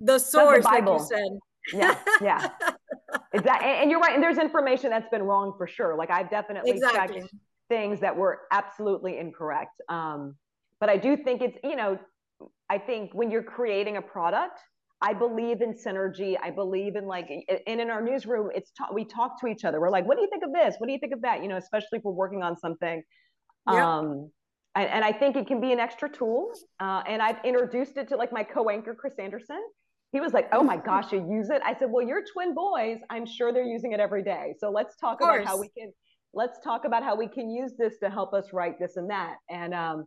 the 0.00 0.18
source, 0.18 0.64
the 0.64 0.70
like 0.70 0.84
you 0.84 1.06
said. 1.08 1.38
Yeah, 1.72 1.98
yeah. 2.20 2.48
exactly. 3.32 3.68
And 3.68 3.90
you're 3.90 4.00
right. 4.00 4.14
And 4.14 4.22
there's 4.22 4.38
information 4.38 4.90
that's 4.90 5.08
been 5.08 5.22
wrong 5.22 5.54
for 5.56 5.66
sure. 5.66 5.96
Like 5.96 6.10
I've 6.10 6.30
definitely 6.30 6.72
exactly. 6.72 7.22
checked 7.22 7.34
things 7.68 8.00
that 8.00 8.16
were 8.16 8.40
absolutely 8.50 9.18
incorrect. 9.18 9.80
Um, 9.88 10.36
but 10.80 10.88
I 10.88 10.96
do 10.96 11.16
think 11.16 11.42
it's, 11.42 11.58
you 11.62 11.76
know, 11.76 11.98
I 12.68 12.78
think 12.78 13.12
when 13.14 13.30
you're 13.30 13.42
creating 13.42 13.96
a 13.96 14.02
product, 14.02 14.60
I 15.02 15.14
believe 15.14 15.62
in 15.62 15.72
synergy. 15.72 16.36
I 16.42 16.50
believe 16.50 16.96
in 16.96 17.06
like, 17.06 17.30
and 17.66 17.80
in 17.80 17.90
our 17.90 18.02
newsroom, 18.02 18.50
it's 18.54 18.70
ta- 18.72 18.92
we 18.92 19.04
talk 19.04 19.40
to 19.40 19.46
each 19.46 19.64
other. 19.64 19.80
We're 19.80 19.90
like, 19.90 20.06
what 20.06 20.16
do 20.16 20.22
you 20.22 20.28
think 20.28 20.44
of 20.44 20.52
this? 20.52 20.74
What 20.78 20.88
do 20.88 20.92
you 20.92 20.98
think 20.98 21.14
of 21.14 21.22
that? 21.22 21.42
You 21.42 21.48
know, 21.48 21.56
especially 21.56 21.98
if 21.98 22.04
we're 22.04 22.12
working 22.12 22.42
on 22.42 22.58
something. 22.58 23.02
Yep. 23.70 23.82
Um, 23.82 24.30
and, 24.74 24.88
and, 24.90 25.04
I 25.04 25.12
think 25.12 25.36
it 25.36 25.46
can 25.46 25.60
be 25.60 25.72
an 25.72 25.80
extra 25.80 26.08
tool. 26.08 26.52
Uh, 26.78 27.02
and 27.08 27.22
I've 27.22 27.42
introduced 27.44 27.96
it 27.96 28.08
to 28.08 28.16
like 28.16 28.32
my 28.32 28.44
co-anchor 28.44 28.94
Chris 28.94 29.14
Anderson. 29.18 29.62
He 30.12 30.20
was 30.20 30.32
like, 30.32 30.48
"Oh 30.52 30.62
my 30.62 30.76
gosh, 30.90 31.12
you 31.12 31.26
use 31.30 31.48
it?" 31.50 31.62
I 31.64 31.74
said, 31.78 31.90
"Well, 31.90 32.06
you're 32.06 32.22
twin 32.32 32.54
boys. 32.54 32.98
I'm 33.08 33.26
sure 33.26 33.52
they're 33.52 33.62
using 33.62 33.92
it 33.92 34.00
every 34.00 34.22
day. 34.22 34.54
So 34.58 34.70
let's 34.70 34.96
talk 34.96 35.20
about 35.22 35.44
how 35.44 35.58
we 35.58 35.68
can 35.70 35.92
let's 36.32 36.60
talk 36.62 36.84
about 36.84 37.02
how 37.02 37.16
we 37.16 37.26
can 37.26 37.50
use 37.50 37.72
this 37.76 37.98
to 37.98 38.10
help 38.10 38.34
us 38.34 38.52
write 38.52 38.78
this 38.78 38.96
and 38.96 39.08
that." 39.10 39.36
And 39.48 39.72
um, 39.72 40.04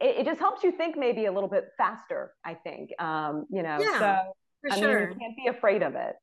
it, 0.00 0.20
it, 0.20 0.24
just 0.26 0.38
helps 0.38 0.62
you 0.62 0.72
think 0.72 0.96
maybe 0.96 1.26
a 1.26 1.32
little 1.32 1.48
bit 1.48 1.68
faster 1.76 2.32
i 2.44 2.54
think 2.54 2.90
um, 3.00 3.46
you 3.50 3.62
know 3.62 3.78
yeah. 3.80 3.98
so 3.98 4.32
For 4.62 4.72
I 4.72 4.78
sure. 4.78 5.00
mean, 5.00 5.08
you 5.10 5.18
can't 5.18 5.36
be 5.36 5.46
afraid 5.48 5.82
of 5.82 5.94
it. 5.94 6.14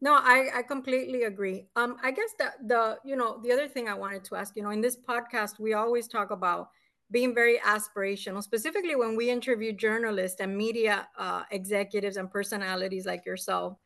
No, 0.00 0.14
I, 0.14 0.48
I 0.54 0.62
completely 0.62 1.24
agree. 1.24 1.66
Um, 1.74 1.96
I 2.02 2.12
guess 2.12 2.30
that 2.38 2.54
the, 2.64 2.98
you 3.04 3.16
know, 3.16 3.40
the 3.42 3.50
other 3.50 3.66
thing 3.66 3.88
I 3.88 3.94
wanted 3.94 4.24
to 4.26 4.36
ask, 4.36 4.54
you 4.54 4.62
know, 4.62 4.70
in 4.70 4.80
this 4.80 4.96
podcast, 4.96 5.58
we 5.58 5.74
always 5.74 6.06
talk 6.06 6.30
about 6.30 6.68
being 7.10 7.34
very 7.34 7.58
aspirational, 7.58 8.42
specifically 8.42 8.94
when 8.94 9.16
we 9.16 9.30
interview 9.30 9.72
journalists 9.72 10.40
and 10.40 10.56
media 10.56 11.08
uh, 11.18 11.42
executives 11.50 12.16
and 12.16 12.30
personalities 12.30 13.06
like 13.06 13.26
yourself. 13.26 13.76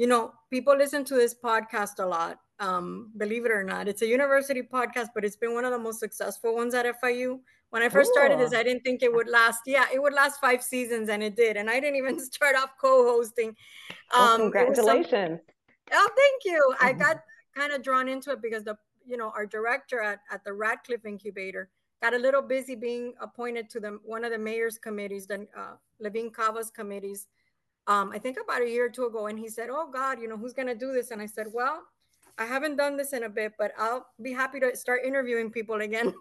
You 0.00 0.06
know, 0.06 0.32
people 0.48 0.74
listen 0.74 1.04
to 1.04 1.14
this 1.14 1.34
podcast 1.34 2.02
a 2.02 2.06
lot. 2.06 2.38
Um, 2.58 3.12
believe 3.18 3.44
it 3.44 3.52
or 3.52 3.62
not, 3.62 3.86
it's 3.86 4.00
a 4.00 4.06
university 4.06 4.62
podcast, 4.62 5.08
but 5.14 5.26
it's 5.26 5.36
been 5.36 5.52
one 5.52 5.66
of 5.66 5.72
the 5.72 5.78
most 5.78 6.00
successful 6.00 6.56
ones 6.56 6.72
at 6.72 6.86
FIU. 7.02 7.40
When 7.68 7.82
I 7.82 7.90
first 7.90 8.10
started 8.10 8.38
this, 8.38 8.54
I 8.54 8.62
didn't 8.62 8.82
think 8.82 9.02
it 9.02 9.12
would 9.12 9.28
last. 9.28 9.60
Yeah, 9.66 9.84
it 9.92 10.00
would 10.00 10.14
last 10.14 10.40
five 10.40 10.62
seasons, 10.62 11.10
and 11.10 11.22
it 11.22 11.36
did. 11.36 11.58
And 11.58 11.68
I 11.68 11.80
didn't 11.80 11.96
even 11.96 12.18
start 12.32 12.56
off 12.56 12.70
co-hosting. 12.80 13.54
Well, 14.14 14.22
um, 14.22 14.40
congratulations! 14.40 15.40
Oh, 15.92 16.08
thank 16.16 16.44
you. 16.46 16.74
I 16.80 16.92
mm-hmm. 16.92 17.02
got 17.02 17.20
kind 17.54 17.70
of 17.70 17.82
drawn 17.82 18.08
into 18.08 18.30
it 18.30 18.40
because 18.40 18.64
the 18.64 18.78
you 19.04 19.18
know 19.18 19.30
our 19.36 19.44
director 19.44 20.00
at, 20.00 20.20
at 20.32 20.42
the 20.44 20.54
Ratcliffe 20.54 21.04
Incubator 21.04 21.68
got 22.02 22.14
a 22.14 22.18
little 22.18 22.40
busy 22.40 22.74
being 22.74 23.12
appointed 23.20 23.68
to 23.68 23.80
the 23.80 23.98
one 24.02 24.24
of 24.24 24.32
the 24.32 24.38
mayor's 24.38 24.78
committees, 24.78 25.26
the 25.26 25.46
uh, 25.54 25.74
Levine 25.98 26.30
Cava's 26.30 26.70
committees. 26.70 27.26
Um, 27.86 28.10
I 28.12 28.18
think 28.18 28.38
about 28.42 28.62
a 28.62 28.68
year 28.68 28.86
or 28.86 28.90
two 28.90 29.06
ago, 29.06 29.26
and 29.26 29.38
he 29.38 29.48
said, 29.48 29.68
"Oh 29.70 29.90
God, 29.90 30.20
you 30.20 30.28
know 30.28 30.36
who's 30.36 30.52
going 30.52 30.68
to 30.68 30.74
do 30.74 30.92
this?" 30.92 31.10
And 31.10 31.20
I 31.20 31.26
said, 31.26 31.46
"Well, 31.52 31.82
I 32.38 32.44
haven't 32.44 32.76
done 32.76 32.96
this 32.96 33.12
in 33.12 33.24
a 33.24 33.28
bit, 33.28 33.52
but 33.58 33.72
I'll 33.78 34.06
be 34.22 34.32
happy 34.32 34.60
to 34.60 34.76
start 34.76 35.00
interviewing 35.04 35.50
people 35.50 35.80
again." 35.80 36.14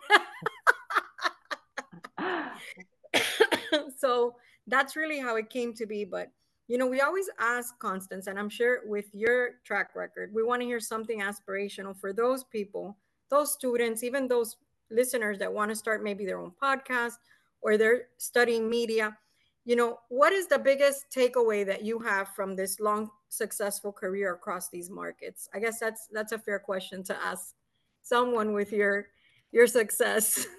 so 3.97 4.35
that's 4.67 4.95
really 4.95 5.19
how 5.19 5.35
it 5.35 5.49
came 5.49 5.73
to 5.75 5.85
be. 5.85 6.05
But 6.05 6.31
you 6.67 6.77
know, 6.77 6.87
we 6.87 7.01
always 7.01 7.29
ask 7.39 7.77
Constance, 7.79 8.27
and 8.27 8.37
I'm 8.37 8.49
sure 8.49 8.81
with 8.85 9.05
your 9.13 9.55
track 9.63 9.95
record, 9.95 10.31
we 10.33 10.43
want 10.43 10.61
to 10.61 10.67
hear 10.67 10.79
something 10.79 11.19
aspirational 11.19 11.99
for 11.99 12.13
those 12.13 12.43
people, 12.43 12.95
those 13.29 13.51
students, 13.53 14.03
even 14.03 14.27
those 14.27 14.57
listeners 14.91 15.39
that 15.39 15.51
want 15.51 15.69
to 15.69 15.75
start 15.75 16.03
maybe 16.03 16.25
their 16.25 16.39
own 16.39 16.51
podcast 16.61 17.17
or 17.61 17.77
they're 17.77 18.07
studying 18.17 18.69
media 18.69 19.17
you 19.65 19.75
know 19.75 19.99
what 20.09 20.33
is 20.33 20.47
the 20.47 20.59
biggest 20.59 21.05
takeaway 21.15 21.65
that 21.65 21.83
you 21.83 21.99
have 21.99 22.29
from 22.29 22.55
this 22.55 22.79
long 22.79 23.09
successful 23.29 23.91
career 23.91 24.33
across 24.33 24.69
these 24.69 24.89
markets? 24.89 25.47
I 25.53 25.59
guess 25.59 25.79
that's 25.79 26.07
that's 26.11 26.31
a 26.31 26.39
fair 26.39 26.59
question 26.59 27.03
to 27.05 27.15
ask 27.23 27.53
someone 28.01 28.53
with 28.53 28.71
your 28.71 29.07
your 29.51 29.67
success. 29.67 30.47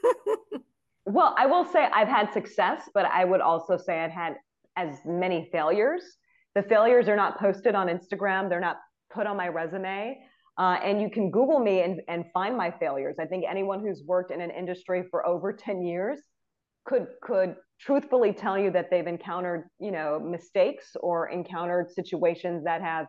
Well 1.06 1.34
i 1.36 1.44
will 1.44 1.64
say 1.64 1.88
i've 1.92 2.06
had 2.06 2.32
success 2.32 2.88
but 2.94 3.04
i 3.06 3.24
would 3.24 3.40
also 3.40 3.76
say 3.76 3.98
i've 3.98 4.12
had 4.12 4.36
as 4.76 4.98
many 5.04 5.48
failures. 5.52 6.02
The 6.54 6.62
failures 6.62 7.08
are 7.08 7.16
not 7.16 7.38
posted 7.38 7.74
on 7.74 7.88
instagram. 7.88 8.48
They're 8.48 8.60
not 8.60 8.78
put 9.12 9.26
on 9.26 9.36
my 9.36 9.48
resume. 9.48 10.18
Uh, 10.58 10.78
and 10.84 11.00
you 11.00 11.08
can 11.10 11.30
Google 11.30 11.58
me 11.58 11.82
and, 11.82 12.00
and 12.08 12.24
find 12.34 12.56
my 12.56 12.70
failures. 12.70 13.16
I 13.20 13.24
think 13.24 13.44
anyone 13.48 13.80
who's 13.80 14.02
worked 14.04 14.30
in 14.30 14.40
an 14.40 14.50
industry 14.50 15.04
for 15.10 15.26
over 15.26 15.52
10 15.52 15.82
years 15.82 16.18
could 16.84 17.06
could 17.22 17.56
truthfully 17.80 18.32
tell 18.32 18.58
you 18.58 18.70
that 18.70 18.90
they've 18.90 19.06
encountered, 19.06 19.68
you 19.78 19.90
know, 19.90 20.20
mistakes 20.20 20.96
or 21.00 21.28
encountered 21.28 21.90
situations 21.90 22.64
that 22.64 22.82
have 22.82 23.06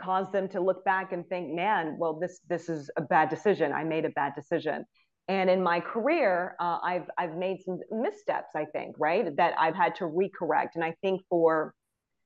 caused 0.00 0.32
them 0.32 0.48
to 0.48 0.60
look 0.60 0.84
back 0.84 1.12
and 1.12 1.26
think, 1.28 1.54
man, 1.54 1.96
well, 1.98 2.18
this 2.18 2.40
this 2.48 2.68
is 2.68 2.90
a 2.96 3.02
bad 3.02 3.28
decision. 3.28 3.72
I 3.72 3.84
made 3.84 4.04
a 4.04 4.10
bad 4.10 4.34
decision. 4.34 4.84
And 5.28 5.48
in 5.48 5.62
my 5.62 5.80
career, 5.80 6.56
uh, 6.60 6.78
I've 6.82 7.08
I've 7.18 7.36
made 7.36 7.58
some 7.64 7.78
missteps. 7.90 8.50
I 8.56 8.64
think, 8.64 8.96
right, 8.98 9.36
that 9.36 9.54
I've 9.58 9.76
had 9.76 9.94
to 9.96 10.04
recorrect. 10.04 10.70
And 10.74 10.84
I 10.84 10.94
think 11.02 11.22
for 11.28 11.74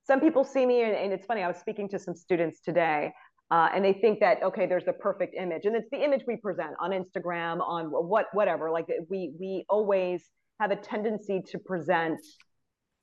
some 0.07 0.21
people 0.21 0.45
see 0.45 0.67
me, 0.67 0.83
and, 0.83 0.95
and 0.95 1.13
it's 1.13 1.27
funny. 1.27 1.43
I 1.43 1.49
was 1.49 1.57
speaking 1.59 1.89
to 1.91 1.99
some 1.99 2.15
students 2.15 2.61
today 2.61 3.13
uh, 3.51 3.69
and 3.75 3.85
they 3.85 3.93
think 3.93 4.21
that 4.21 4.43
okay 4.43 4.67
there's 4.67 4.85
the 4.85 4.93
perfect 4.93 5.35
image 5.35 5.65
and 5.65 5.77
it's 5.77 5.89
the 5.91 6.03
image 6.03 6.23
we 6.27 6.37
present 6.37 6.71
on 6.81 6.91
instagram 6.91 7.61
on 7.61 7.87
what 7.87 8.27
whatever 8.33 8.71
like 8.71 8.87
we 9.11 9.33
we 9.39 9.65
always 9.69 10.25
have 10.61 10.71
a 10.71 10.77
tendency 10.77 11.43
to 11.51 11.59
present 11.59 12.21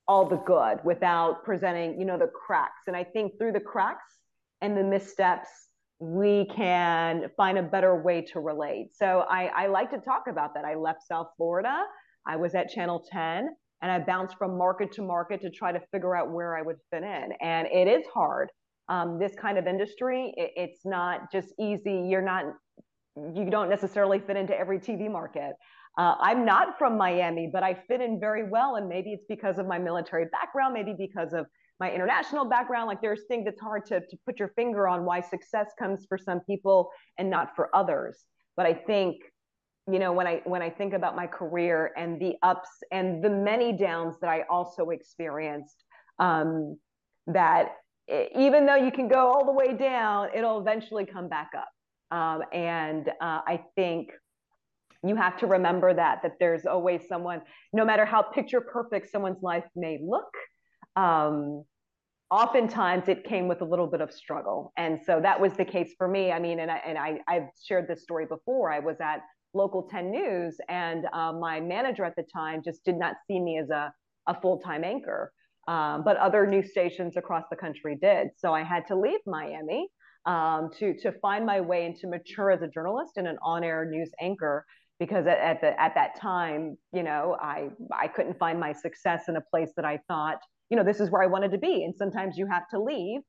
all 0.08 0.26
the 0.26 0.38
good 0.38 0.80
without 0.84 1.44
presenting 1.44 2.00
you 2.00 2.06
know 2.06 2.18
the 2.18 2.28
cracks. 2.28 2.84
And 2.88 2.96
i 2.96 3.04
think 3.04 3.38
through 3.38 3.54
the 3.54 3.60
cracks 3.60 4.16
and 4.62 4.78
the 4.78 4.84
missteps 4.84 5.50
we 6.00 6.46
can 6.56 7.30
find 7.38 7.60
a 7.60 7.64
better 7.64 8.02
way 8.02 8.22
to 8.34 8.40
relate. 8.40 8.90
So 8.94 9.26
i 9.30 9.46
i 9.56 9.68
like 9.68 9.92
to 9.92 10.00
talk 10.00 10.24
about 10.30 10.54
that. 10.56 10.66
I 10.66 10.76
left 10.76 11.04
south 11.08 11.28
florida. 11.38 11.84
I 12.26 12.36
was 12.36 12.56
at 12.56 12.70
channel 12.70 13.04
10 13.12 13.50
and 13.82 13.92
i 13.92 14.00
bounced 14.00 14.38
from 14.38 14.58
market 14.58 14.92
to 14.94 15.02
market 15.02 15.42
to 15.42 15.50
try 15.50 15.72
to 15.72 15.80
figure 15.92 16.16
out 16.16 16.32
where 16.32 16.56
i 16.56 16.62
would 16.62 16.78
fit 16.92 17.04
in. 17.04 17.30
And 17.42 17.68
it 17.68 17.88
is 17.88 18.06
hard. 18.14 18.50
Um, 18.90 19.20
this 19.20 19.34
kind 19.36 19.58
of 19.58 19.68
industry, 19.68 20.34
it, 20.36 20.52
it's 20.58 20.82
not 20.86 21.32
just 21.32 21.54
easy. 21.58 22.06
You're 22.10 22.22
not, 22.22 22.44
you 23.16 23.50
don't 23.50 23.70
necessarily 23.70 24.20
fit 24.20 24.36
into 24.36 24.58
every 24.58 24.80
TV 24.80 25.10
market. 25.10 25.54
Uh, 25.98 26.16
I'm 26.20 26.46
not 26.46 26.78
from 26.78 26.98
Miami, 26.98 27.50
but 27.52 27.64
I 27.64 27.74
fit 27.88 28.02
in 28.02 28.20
very 28.20 28.50
well. 28.50 28.76
And 28.76 28.88
maybe 28.88 29.12
it's 29.12 29.26
because 29.28 29.58
of 29.58 29.68
my 29.68 29.78
military 29.78 30.26
background, 30.32 30.74
maybe 30.74 30.96
because 30.98 31.34
of 31.34 31.46
my 31.80 31.92
international 31.92 32.46
background. 32.46 32.88
Like 32.88 33.02
there's 33.02 33.24
things 33.28 33.46
that's 33.46 33.60
hard 33.60 33.86
to, 33.88 34.00
to 34.00 34.18
put 34.26 34.40
your 34.40 34.50
finger 34.56 34.88
on 34.88 35.04
why 35.04 35.20
success 35.20 35.72
comes 35.78 36.06
for 36.08 36.18
some 36.18 36.40
people 36.42 36.90
and 37.18 37.30
not 37.30 37.56
for 37.56 37.76
others. 37.76 38.24
But 38.56 38.66
I 38.66 38.74
think, 38.74 39.18
you 39.92 40.00
know, 40.00 40.14
when 40.14 40.28
I 40.28 40.42
when 40.46 40.62
I 40.62 40.70
think 40.70 40.94
about 40.94 41.16
my 41.16 41.28
career 41.28 41.92
and 41.98 42.22
the 42.22 42.36
ups 42.44 42.70
and 42.92 43.24
the 43.24 43.30
many 43.30 43.74
downs 43.74 44.16
that 44.22 44.30
I 44.30 44.44
also 44.50 44.92
experienced, 44.92 45.84
um, 46.20 46.78
that 47.28 47.74
even 48.36 48.66
though 48.66 48.76
you 48.76 48.92
can 48.92 49.08
go 49.08 49.32
all 49.32 49.46
the 49.46 49.52
way 49.52 49.74
down, 49.76 50.30
it'll 50.36 50.60
eventually 50.60 51.06
come 51.06 51.28
back 51.28 51.52
up. 51.58 51.70
Um, 52.12 52.44
and 52.54 53.08
uh, 53.22 53.42
I 53.48 53.62
think 53.76 54.12
you 55.04 55.16
have 55.16 55.38
to 55.38 55.48
remember 55.48 55.94
that 55.94 56.20
that 56.24 56.34
there's 56.40 56.66
always 56.66 57.08
someone, 57.08 57.42
no 57.74 57.86
matter 57.86 58.06
how 58.06 58.22
picture 58.22 58.62
perfect 58.62 59.12
someone's 59.12 59.42
life 59.42 59.66
may 59.76 60.00
look. 60.04 60.32
Um, 60.96 61.64
oftentimes 62.30 63.08
it 63.08 63.24
came 63.24 63.48
with 63.48 63.62
a 63.62 63.66
little 63.66 63.88
bit 63.88 64.02
of 64.02 64.12
struggle, 64.12 64.74
and 64.78 65.00
so 65.06 65.20
that 65.22 65.40
was 65.40 65.54
the 65.54 65.66
case 65.66 65.94
for 65.98 66.08
me. 66.08 66.32
I 66.32 66.40
mean, 66.40 66.60
and 66.60 66.70
I 66.70 66.78
and 66.86 66.98
I 66.98 67.20
I've 67.28 67.48
shared 67.64 67.88
this 67.88 68.04
story 68.04 68.26
before. 68.26 68.72
I 68.72 68.80
was 68.80 68.98
at 69.02 69.22
local 69.54 69.84
10 69.84 70.12
news 70.12 70.56
and 70.70 71.06
uh, 71.12 71.34
my 71.34 71.60
manager 71.60 72.06
at 72.06 72.16
the 72.16 72.24
time 72.34 72.62
just 72.64 72.86
did 72.86 72.98
not 72.98 73.16
see 73.28 73.38
me 73.38 73.60
as 73.60 73.70
a, 73.70 73.94
a 74.26 74.40
full-time 74.40 74.82
anchor 74.82 75.34
um, 75.68 76.04
but 76.04 76.18
other 76.18 76.48
news 76.48 76.72
stations 76.72 77.18
across 77.18 77.44
the 77.50 77.56
country 77.56 77.98
did. 78.02 78.30
So 78.38 78.54
I 78.54 78.64
had 78.64 78.88
to 78.88 78.96
leave 78.96 79.20
Miami 79.26 79.88
um, 80.26 80.70
to 80.80 80.94
to 81.00 81.12
find 81.14 81.46
my 81.46 81.62
way 81.62 81.86
and 81.86 81.96
to 81.98 82.08
mature 82.08 82.52
as 82.52 82.62
a 82.62 82.68
journalist 82.68 83.14
and 83.18 83.28
an 83.28 83.38
on-air 83.44 83.86
news 83.86 84.10
anchor 84.20 84.66
because 85.02 85.26
at, 85.26 85.62
the 85.62 85.82
at 85.82 85.96
that 85.96 86.16
time, 86.22 86.78
you 86.94 87.02
know, 87.02 87.36
I 87.42 87.70
I 87.92 88.08
couldn't 88.08 88.38
find 88.38 88.60
my 88.60 88.72
success 88.72 89.24
in 89.30 89.36
a 89.36 89.42
place 89.42 89.72
that 89.76 89.84
I 89.84 89.98
thought, 90.08 90.38
you 90.70 90.78
know, 90.78 90.84
this 90.84 91.00
is 91.00 91.10
where 91.10 91.24
I 91.24 91.26
wanted 91.26 91.52
to 91.54 91.58
be. 91.58 91.84
And 91.84 91.96
sometimes 91.98 92.38
you 92.38 92.46
have 92.46 92.68
to 92.70 92.80
leave 92.80 93.22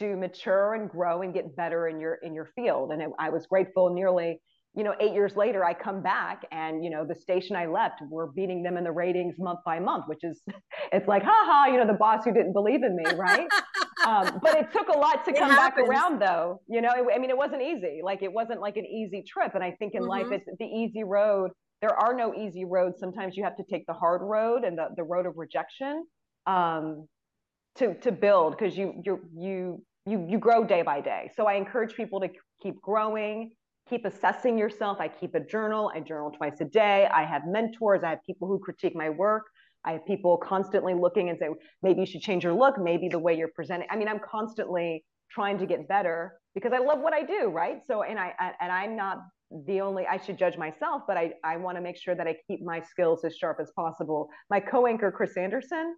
to 0.00 0.16
mature 0.16 0.74
and 0.74 0.90
grow 0.90 1.22
and 1.22 1.32
get 1.32 1.56
better 1.56 1.88
in 1.88 1.98
your 1.98 2.18
in 2.22 2.34
your 2.34 2.50
field. 2.54 2.90
And 2.90 3.00
it, 3.00 3.08
I 3.18 3.30
was 3.30 3.46
grateful 3.46 3.88
nearly 3.94 4.38
you 4.76 4.82
know, 4.82 4.92
eight 4.98 5.12
years 5.12 5.36
later, 5.36 5.64
I 5.64 5.72
come 5.72 6.02
back 6.02 6.42
and, 6.50 6.82
you 6.82 6.90
know, 6.90 7.06
the 7.06 7.14
station 7.14 7.54
I 7.54 7.66
left, 7.66 8.00
we're 8.10 8.26
beating 8.26 8.64
them 8.64 8.76
in 8.76 8.82
the 8.82 8.90
ratings 8.90 9.36
month 9.38 9.60
by 9.64 9.78
month, 9.78 10.06
which 10.08 10.24
is, 10.24 10.42
it's 10.92 11.06
like, 11.06 11.22
ha 11.22 11.32
ha, 11.32 11.66
you 11.70 11.78
know, 11.78 11.86
the 11.86 11.92
boss 11.92 12.24
who 12.24 12.34
didn't 12.34 12.54
believe 12.54 12.82
in 12.82 12.96
me, 12.96 13.04
right? 13.16 13.46
um, 14.06 14.40
but 14.42 14.56
it 14.56 14.72
took 14.72 14.88
a 14.88 14.98
lot 14.98 15.24
to 15.24 15.30
it 15.30 15.38
come 15.38 15.50
happens. 15.50 15.86
back 15.86 15.88
around 15.88 16.20
though. 16.20 16.60
You 16.68 16.80
know, 16.80 16.90
it, 16.90 17.04
I 17.14 17.18
mean, 17.18 17.30
it 17.30 17.36
wasn't 17.36 17.62
easy. 17.62 18.00
Like 18.02 18.22
it 18.22 18.32
wasn't 18.32 18.60
like 18.60 18.76
an 18.76 18.86
easy 18.86 19.22
trip. 19.22 19.54
And 19.54 19.64
I 19.64 19.72
think 19.72 19.94
in 19.94 20.02
mm-hmm. 20.02 20.10
life, 20.10 20.26
it's 20.30 20.48
the 20.58 20.66
easy 20.66 21.04
road. 21.04 21.50
There 21.80 21.94
are 21.94 22.14
no 22.14 22.34
easy 22.34 22.64
roads. 22.64 22.98
Sometimes 22.98 23.36
you 23.36 23.44
have 23.44 23.56
to 23.56 23.64
take 23.64 23.86
the 23.86 23.92
hard 23.92 24.22
road 24.22 24.64
and 24.64 24.78
the, 24.78 24.88
the 24.96 25.02
road 25.02 25.26
of 25.26 25.36
rejection 25.36 26.04
um, 26.46 27.06
to, 27.76 27.94
to 28.00 28.12
build 28.12 28.56
because 28.56 28.76
you, 28.76 29.02
you, 29.04 29.20
you, 29.36 29.82
you, 30.06 30.26
you 30.28 30.38
grow 30.38 30.64
day 30.64 30.82
by 30.82 31.00
day. 31.00 31.30
So 31.36 31.46
I 31.46 31.54
encourage 31.54 31.94
people 31.94 32.20
to 32.20 32.28
keep 32.62 32.80
growing 32.80 33.52
keep 33.88 34.04
assessing 34.04 34.58
yourself. 34.58 34.98
I 35.00 35.08
keep 35.08 35.34
a 35.34 35.40
journal. 35.40 35.90
I 35.94 36.00
journal 36.00 36.30
twice 36.30 36.60
a 36.60 36.64
day. 36.64 37.06
I 37.12 37.24
have 37.24 37.42
mentors. 37.46 38.02
I 38.02 38.10
have 38.10 38.20
people 38.24 38.48
who 38.48 38.58
critique 38.58 38.96
my 38.96 39.10
work. 39.10 39.44
I 39.84 39.92
have 39.92 40.06
people 40.06 40.36
constantly 40.38 40.94
looking 40.94 41.28
and 41.28 41.38
say, 41.38 41.48
maybe 41.82 42.00
you 42.00 42.06
should 42.06 42.22
change 42.22 42.44
your 42.44 42.54
look, 42.54 42.78
maybe 42.78 43.08
the 43.08 43.18
way 43.18 43.36
you're 43.36 43.52
presenting. 43.54 43.86
I 43.90 43.96
mean, 43.96 44.08
I'm 44.08 44.20
constantly 44.20 45.04
trying 45.30 45.58
to 45.58 45.66
get 45.66 45.86
better 45.88 46.34
because 46.54 46.72
I 46.72 46.78
love 46.78 47.00
what 47.00 47.12
I 47.12 47.22
do, 47.22 47.48
right? 47.48 47.80
So, 47.86 48.02
and 48.02 48.18
I 48.18 48.32
and 48.60 48.72
I'm 48.72 48.96
not 48.96 49.18
the 49.66 49.80
only 49.80 50.06
I 50.06 50.16
should 50.16 50.38
judge 50.38 50.56
myself, 50.56 51.02
but 51.06 51.16
I 51.16 51.32
I 51.44 51.56
want 51.56 51.76
to 51.76 51.82
make 51.82 51.96
sure 51.96 52.14
that 52.14 52.26
I 52.26 52.36
keep 52.46 52.62
my 52.62 52.80
skills 52.80 53.24
as 53.24 53.36
sharp 53.36 53.58
as 53.60 53.70
possible. 53.76 54.28
My 54.50 54.60
co-anchor 54.60 55.12
Chris 55.12 55.36
Anderson, 55.36 55.96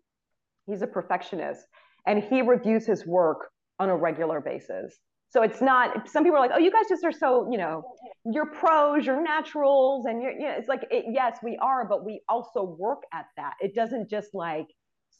he's 0.66 0.82
a 0.82 0.86
perfectionist 0.86 1.62
and 2.06 2.22
he 2.22 2.42
reviews 2.42 2.86
his 2.86 3.06
work 3.06 3.48
on 3.78 3.88
a 3.88 3.96
regular 3.96 4.40
basis. 4.40 4.98
So 5.30 5.42
it's 5.42 5.60
not, 5.60 6.08
some 6.08 6.22
people 6.24 6.38
are 6.38 6.40
like, 6.40 6.52
oh, 6.54 6.58
you 6.58 6.70
guys 6.70 6.84
just 6.88 7.04
are 7.04 7.12
so, 7.12 7.48
you 7.50 7.58
know, 7.58 7.82
you're 8.24 8.46
pros, 8.46 9.04
you're 9.04 9.22
naturals. 9.22 10.06
And 10.06 10.22
you're, 10.22 10.32
you 10.32 10.46
know, 10.46 10.54
it's 10.56 10.68
like, 10.68 10.86
it, 10.90 11.06
yes, 11.08 11.38
we 11.42 11.58
are, 11.60 11.86
but 11.86 12.04
we 12.04 12.22
also 12.28 12.62
work 12.62 13.02
at 13.12 13.26
that. 13.36 13.54
It 13.60 13.74
doesn't 13.74 14.08
just 14.08 14.34
like 14.34 14.66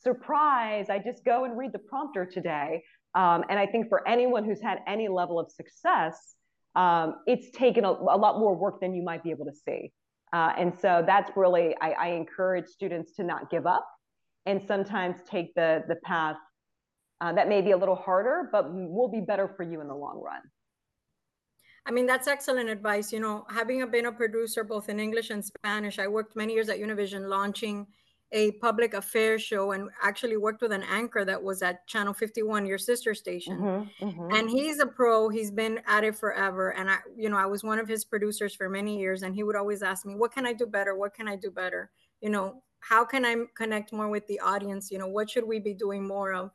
surprise, 0.03 0.88
I 0.88 0.99
just 0.99 1.25
go 1.25 1.45
and 1.45 1.59
read 1.59 1.73
the 1.73 1.79
prompter 1.79 2.25
today. 2.25 2.83
Um, 3.14 3.45
and 3.49 3.59
I 3.59 3.66
think 3.66 3.88
for 3.88 4.07
anyone 4.07 4.45
who's 4.45 4.61
had 4.61 4.79
any 4.87 5.09
level 5.09 5.40
of 5.40 5.51
success, 5.51 6.35
um, 6.77 7.16
it's 7.27 7.51
taken 7.51 7.85
a, 7.85 7.90
a, 7.90 8.19
lot 8.19 8.38
more 8.38 8.55
work 8.55 8.81
than 8.81 8.95
you 8.95 9.03
might 9.03 9.25
be 9.25 9.31
able 9.31 9.47
to 9.47 9.55
see. 9.64 9.92
Uh, 10.33 10.53
and 10.59 10.73
so 10.79 11.03
that's 11.07 11.31
really, 11.35 11.75
I, 11.81 11.90
I, 11.92 12.09
encourage 12.09 12.66
students 12.66 13.14
to 13.14 13.25
not 13.25 13.51
give 13.51 13.66
up 13.66 13.88
and 14.45 14.61
sometimes 14.69 15.16
take 15.29 15.55
the, 15.55 15.85
the 15.88 15.97
path 16.05 16.37
that 17.21 17.49
may 17.49 17.63
be 17.63 17.73
a 17.73 17.77
little 17.77 17.97
harder, 17.97 18.49
but 18.53 18.73
will 18.73 19.09
be 19.09 19.21
better 19.21 19.49
for 19.49 19.63
you 19.63 19.81
in 19.81 19.89
the 19.89 19.95
long 19.95 20.21
run. 20.23 20.41
I 21.87 21.93
mean, 21.93 22.07
that's 22.07 22.27
excellent 22.27 22.69
advice. 22.69 23.13
You 23.13 23.21
know, 23.21 23.47
having 23.49 23.89
been 23.91 24.07
a 24.07 24.13
producer 24.13 24.65
both 24.65 24.89
in 24.89 24.99
English 24.99 25.31
and 25.31 25.45
Spanish, 25.45 25.99
I 25.99 26.09
worked 26.09 26.35
many 26.35 26.53
years 26.53 26.69
at 26.69 26.81
Univision 26.81 27.29
launching 27.29 27.87
a 28.33 28.51
public 28.53 28.95
affairs 28.95 29.41
show 29.41 29.71
and 29.71 29.89
actually 30.03 30.37
worked 30.37 30.61
with 30.61 30.73
an 30.73 30.83
anchor 30.83 31.25
that 31.25 31.41
was 31.41 31.63
at 31.63 31.87
Channel 31.87 32.13
51, 32.13 32.67
your 32.67 32.77
sister 32.77 33.15
station. 33.15 33.57
Mm-hmm, 33.57 34.05
mm-hmm. 34.05 34.35
And 34.35 34.51
he's 34.51 34.81
a 34.81 34.87
pro, 34.87 35.29
he's 35.29 35.53
been 35.53 35.81
at 35.87 36.03
it 36.03 36.17
forever. 36.17 36.71
And 36.71 36.91
I, 36.91 36.99
you 37.17 37.31
know, 37.31 37.37
I 37.37 37.47
was 37.47 37.63
one 37.63 37.79
of 37.79 37.87
his 37.87 38.05
producers 38.05 38.53
for 38.53 38.69
many 38.69 38.99
years. 38.99 39.23
And 39.23 39.33
he 39.33 39.45
would 39.45 39.55
always 39.55 39.83
ask 39.83 40.05
me, 40.05 40.17
What 40.17 40.33
can 40.33 40.45
I 40.45 40.53
do 40.53 40.67
better? 40.67 40.97
What 40.97 41.15
can 41.15 41.29
I 41.29 41.37
do 41.37 41.53
better? 41.53 41.91
You 42.21 42.31
know, 42.31 42.63
how 42.81 43.05
can 43.05 43.25
I 43.25 43.37
connect 43.57 43.93
more 43.93 44.09
with 44.09 44.27
the 44.27 44.41
audience? 44.41 44.91
You 44.91 44.99
know, 44.99 45.09
what 45.09 45.31
should 45.31 45.47
we 45.47 45.61
be 45.61 45.75
doing 45.75 46.07
more 46.07 46.33
of? 46.33 46.51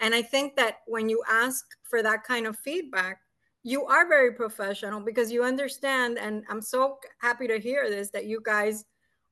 And 0.00 0.14
I 0.14 0.22
think 0.22 0.56
that 0.56 0.78
when 0.86 1.08
you 1.08 1.22
ask 1.28 1.64
for 1.82 2.02
that 2.02 2.24
kind 2.24 2.46
of 2.46 2.58
feedback, 2.58 3.20
you 3.62 3.84
are 3.86 4.08
very 4.08 4.32
professional 4.32 5.00
because 5.00 5.32
you 5.32 5.42
understand. 5.42 6.18
And 6.18 6.44
I'm 6.48 6.62
so 6.62 6.98
happy 7.18 7.48
to 7.48 7.58
hear 7.58 7.88
this 7.90 8.10
that 8.10 8.26
you 8.26 8.40
guys 8.44 8.84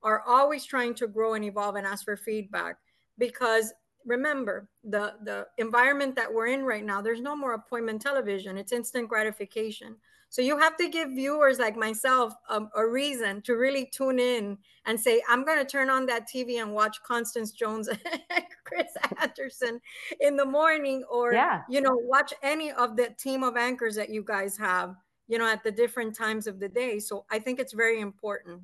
are 0.02 0.22
always 0.26 0.64
trying 0.64 0.94
to 0.94 1.06
grow 1.06 1.34
and 1.34 1.44
evolve 1.44 1.76
and 1.76 1.86
ask 1.86 2.04
for 2.04 2.16
feedback 2.16 2.76
because 3.18 3.72
remember 4.04 4.68
the 4.84 5.14
the 5.24 5.46
environment 5.58 6.14
that 6.14 6.32
we're 6.32 6.48
in 6.48 6.62
right 6.62 6.84
now 6.84 7.00
there's 7.00 7.22
no 7.22 7.34
more 7.34 7.54
appointment 7.54 8.02
television 8.02 8.58
it's 8.58 8.72
instant 8.72 9.08
gratification 9.08 9.96
so 10.34 10.42
you 10.42 10.58
have 10.58 10.76
to 10.76 10.88
give 10.88 11.10
viewers 11.10 11.60
like 11.60 11.76
myself 11.76 12.34
um, 12.50 12.68
a 12.74 12.84
reason 12.84 13.40
to 13.42 13.52
really 13.54 13.88
tune 13.92 14.18
in 14.18 14.58
and 14.84 14.98
say 14.98 15.22
i'm 15.28 15.44
going 15.44 15.58
to 15.58 15.64
turn 15.64 15.88
on 15.88 16.06
that 16.06 16.28
tv 16.28 16.60
and 16.60 16.72
watch 16.72 17.00
constance 17.06 17.52
jones 17.52 17.86
and 17.88 18.00
chris 18.64 18.90
anderson 19.22 19.80
in 20.20 20.36
the 20.36 20.44
morning 20.44 21.04
or 21.08 21.32
yeah. 21.32 21.60
you 21.70 21.80
know 21.80 21.94
watch 21.94 22.34
any 22.42 22.72
of 22.72 22.96
the 22.96 23.14
team 23.16 23.44
of 23.44 23.56
anchors 23.56 23.94
that 23.94 24.10
you 24.10 24.24
guys 24.24 24.56
have 24.56 24.96
you 25.28 25.38
know 25.38 25.46
at 25.46 25.62
the 25.62 25.70
different 25.70 26.16
times 26.16 26.48
of 26.48 26.58
the 26.58 26.68
day 26.68 26.98
so 26.98 27.24
i 27.30 27.38
think 27.38 27.60
it's 27.60 27.72
very 27.72 28.00
important 28.00 28.60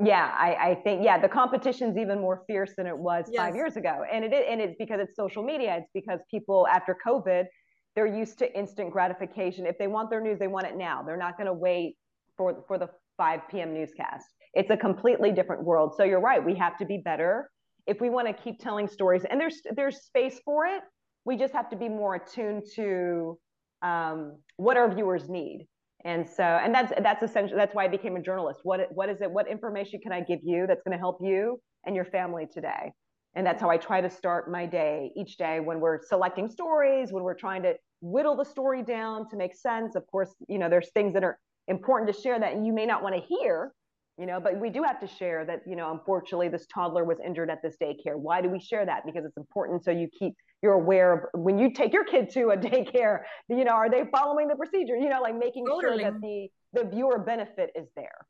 yeah, 0.00 0.32
I, 0.38 0.54
I, 0.54 0.74
think 0.76 1.02
yeah, 1.02 1.18
the 1.18 1.28
competition's 1.28 1.98
even 1.98 2.20
more 2.20 2.44
fierce 2.46 2.70
than 2.76 2.86
it 2.86 2.96
was 2.96 3.24
yes. 3.28 3.42
five 3.42 3.56
years 3.56 3.76
ago, 3.76 4.04
and 4.12 4.24
it 4.24 4.32
and 4.32 4.60
it's 4.60 4.76
because 4.78 5.00
it's 5.00 5.16
social 5.16 5.42
media. 5.42 5.78
It's 5.78 5.90
because 5.92 6.20
people 6.30 6.68
after 6.68 6.96
COVID, 7.04 7.46
they're 7.94 8.06
used 8.06 8.38
to 8.38 8.58
instant 8.58 8.92
gratification. 8.92 9.66
If 9.66 9.78
they 9.78 9.86
want 9.86 10.10
their 10.10 10.20
news, 10.20 10.38
they 10.38 10.46
want 10.46 10.66
it 10.66 10.76
now. 10.76 11.02
They're 11.02 11.16
not 11.16 11.36
going 11.36 11.46
to 11.46 11.52
wait 11.52 11.96
for 12.36 12.64
for 12.66 12.78
the 12.78 12.88
5 13.16 13.40
p.m. 13.50 13.74
newscast. 13.74 14.26
It's 14.54 14.70
a 14.70 14.76
completely 14.76 15.32
different 15.32 15.64
world. 15.64 15.94
So 15.96 16.04
you're 16.04 16.20
right. 16.20 16.44
We 16.44 16.54
have 16.56 16.78
to 16.78 16.86
be 16.86 16.98
better 16.98 17.50
if 17.86 18.00
we 18.00 18.10
want 18.10 18.28
to 18.28 18.34
keep 18.34 18.58
telling 18.60 18.88
stories, 18.88 19.24
and 19.28 19.40
there's 19.40 19.60
there's 19.74 20.02
space 20.02 20.40
for 20.44 20.66
it. 20.66 20.82
We 21.24 21.36
just 21.36 21.52
have 21.52 21.68
to 21.70 21.76
be 21.76 21.88
more 21.88 22.14
attuned 22.14 22.64
to 22.76 23.38
um, 23.82 24.38
what 24.56 24.76
our 24.76 24.92
viewers 24.92 25.28
need 25.28 25.66
and 26.04 26.28
so 26.28 26.42
and 26.42 26.74
that's 26.74 26.92
that's 27.02 27.22
essentially 27.22 27.58
that's 27.58 27.74
why 27.74 27.84
i 27.84 27.88
became 27.88 28.16
a 28.16 28.22
journalist 28.22 28.60
what 28.62 28.80
what 28.92 29.08
is 29.08 29.20
it 29.20 29.30
what 29.30 29.48
information 29.48 29.98
can 30.00 30.12
i 30.12 30.20
give 30.20 30.38
you 30.42 30.66
that's 30.66 30.82
going 30.82 30.92
to 30.92 30.98
help 30.98 31.18
you 31.20 31.60
and 31.86 31.96
your 31.96 32.04
family 32.04 32.46
today 32.52 32.92
and 33.38 33.46
that's 33.46 33.62
how 33.62 33.70
i 33.70 33.76
try 33.76 34.00
to 34.00 34.10
start 34.10 34.50
my 34.50 34.66
day 34.66 35.12
each 35.16 35.36
day 35.36 35.60
when 35.60 35.80
we're 35.80 36.00
selecting 36.02 36.48
stories 36.50 37.12
when 37.12 37.22
we're 37.22 37.40
trying 37.46 37.62
to 37.62 37.74
whittle 38.00 38.36
the 38.36 38.44
story 38.44 38.82
down 38.82 39.28
to 39.28 39.36
make 39.36 39.54
sense. 39.54 39.94
Of 39.94 40.06
course 40.06 40.34
you 40.48 40.58
know 40.58 40.68
there's 40.68 40.90
things 40.90 41.14
that 41.14 41.24
are 41.24 41.38
important 41.66 42.14
to 42.14 42.20
share 42.20 42.38
that 42.38 42.64
you 42.64 42.72
may 42.72 42.86
not 42.86 43.02
want 43.02 43.14
to 43.14 43.20
hear 43.20 43.72
you 44.18 44.26
know 44.26 44.40
but 44.40 44.58
we 44.58 44.70
do 44.70 44.82
have 44.82 45.00
to 45.00 45.06
share 45.06 45.44
that 45.44 45.60
you 45.66 45.76
know 45.76 45.92
unfortunately 45.92 46.48
this 46.48 46.66
toddler 46.72 47.04
was 47.04 47.18
injured 47.24 47.50
at 47.50 47.60
this 47.62 47.76
daycare. 47.82 48.16
Why 48.16 48.40
do 48.40 48.48
we 48.48 48.60
share 48.60 48.86
that? 48.86 49.04
Because 49.04 49.24
it's 49.24 49.36
important 49.36 49.84
so 49.84 49.90
you 49.90 50.08
keep 50.16 50.34
you're 50.62 50.74
aware 50.74 51.12
of 51.12 51.20
when 51.34 51.58
you 51.58 51.72
take 51.72 51.92
your 51.92 52.04
kid 52.04 52.30
to 52.30 52.50
a 52.50 52.56
daycare 52.56 53.20
you 53.48 53.64
know 53.64 53.72
are 53.72 53.90
they 53.90 54.04
following 54.12 54.48
the 54.48 54.56
procedure? 54.56 54.96
You 54.96 55.08
know 55.08 55.20
like 55.20 55.36
making 55.36 55.66
totally. 55.66 56.02
sure 56.02 56.10
that 56.10 56.20
the 56.20 56.48
the 56.74 56.88
viewer 56.88 57.18
benefit 57.18 57.70
is 57.74 57.88
there 57.96 58.26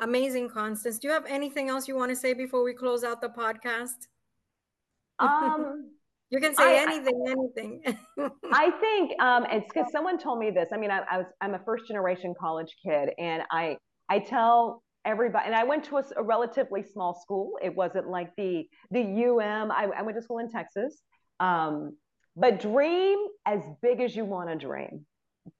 amazing 0.00 0.48
constance 0.48 0.98
do 0.98 1.08
you 1.08 1.14
have 1.14 1.26
anything 1.26 1.68
else 1.68 1.86
you 1.88 1.96
want 1.96 2.10
to 2.10 2.16
say 2.16 2.32
before 2.34 2.64
we 2.64 2.74
close 2.74 3.04
out 3.04 3.20
the 3.20 3.28
podcast 3.28 4.08
um 5.18 5.90
you 6.30 6.40
can 6.40 6.54
say 6.54 6.78
I, 6.78 6.82
anything 6.82 7.24
anything 7.26 7.82
i 8.52 8.70
think 8.80 9.20
um 9.20 9.46
it's 9.50 9.66
because 9.72 9.90
someone 9.92 10.18
told 10.18 10.38
me 10.38 10.50
this 10.50 10.68
i 10.72 10.76
mean 10.76 10.90
I, 10.90 11.02
I 11.10 11.18
was 11.18 11.26
i'm 11.40 11.54
a 11.54 11.60
first 11.64 11.86
generation 11.86 12.34
college 12.38 12.74
kid 12.84 13.10
and 13.18 13.42
i 13.50 13.76
I 14.10 14.18
tell 14.18 14.82
everybody, 15.04 15.46
and 15.46 15.54
I 15.54 15.64
went 15.64 15.84
to 15.84 15.98
a, 15.98 16.04
a 16.16 16.22
relatively 16.22 16.82
small 16.82 17.14
school. 17.14 17.52
It 17.62 17.74
wasn't 17.74 18.08
like 18.08 18.34
the 18.36 18.68
the 18.90 19.00
UM. 19.00 19.70
I, 19.70 19.88
I 19.96 20.02
went 20.02 20.16
to 20.18 20.22
school 20.22 20.38
in 20.38 20.50
Texas. 20.50 21.00
Um, 21.38 21.96
but 22.36 22.60
dream 22.60 23.18
as 23.46 23.60
big 23.82 24.00
as 24.00 24.14
you 24.14 24.24
want 24.24 24.50
to 24.50 24.56
dream. 24.56 25.06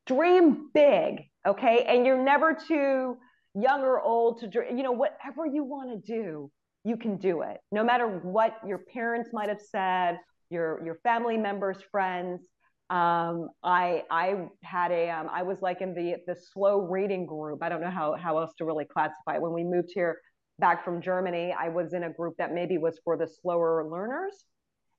Dream 0.07 0.69
big, 0.75 1.23
okay? 1.47 1.85
And 1.89 2.05
you're 2.05 2.23
never 2.23 2.55
too 2.55 3.17
young 3.55 3.81
or 3.83 4.01
old 4.01 4.41
to. 4.41 4.51
You 4.53 4.83
know, 4.83 4.93
whatever 4.93 5.47
you 5.47 5.65
want 5.65 5.91
to 5.91 6.13
do, 6.13 6.51
you 6.85 6.97
can 6.97 7.17
do 7.17 7.43
it. 7.43 7.59
No 7.73 7.85
matter 7.85 8.07
what 8.23 8.57
your 8.67 8.79
parents 8.93 9.31
might 9.33 9.49
have 9.49 9.61
said, 9.61 10.19
your 10.51 10.85
your 10.85 10.97
family 11.03 11.37
members, 11.37 11.79
friends. 11.91 12.43
Um, 12.91 13.51
I 13.63 14.03
I 14.11 14.49
had 14.65 14.91
a 14.91 15.11
um, 15.11 15.29
I 15.33 15.43
was 15.43 15.59
like 15.63 15.81
in 15.81 15.95
the 15.95 16.17
the 16.27 16.37
slow 16.53 16.81
reading 16.81 17.25
group. 17.25 17.63
I 17.63 17.69
don't 17.69 17.81
know 17.81 17.91
how 17.91 18.17
how 18.17 18.39
else 18.39 18.53
to 18.59 18.65
really 18.65 18.85
classify 18.85 19.37
it. 19.37 19.43
When 19.43 19.53
we 19.53 19.63
moved 19.63 19.91
here 19.95 20.21
back 20.59 20.85
from 20.85 21.01
Germany, 21.01 21.55
I 21.59 21.69
was 21.69 21.95
in 21.95 22.03
a 22.03 22.11
group 22.11 22.35
that 22.39 22.53
maybe 22.53 22.79
was 22.79 22.99
for 23.05 23.17
the 23.17 23.29
slower 23.29 23.89
learners, 23.89 24.45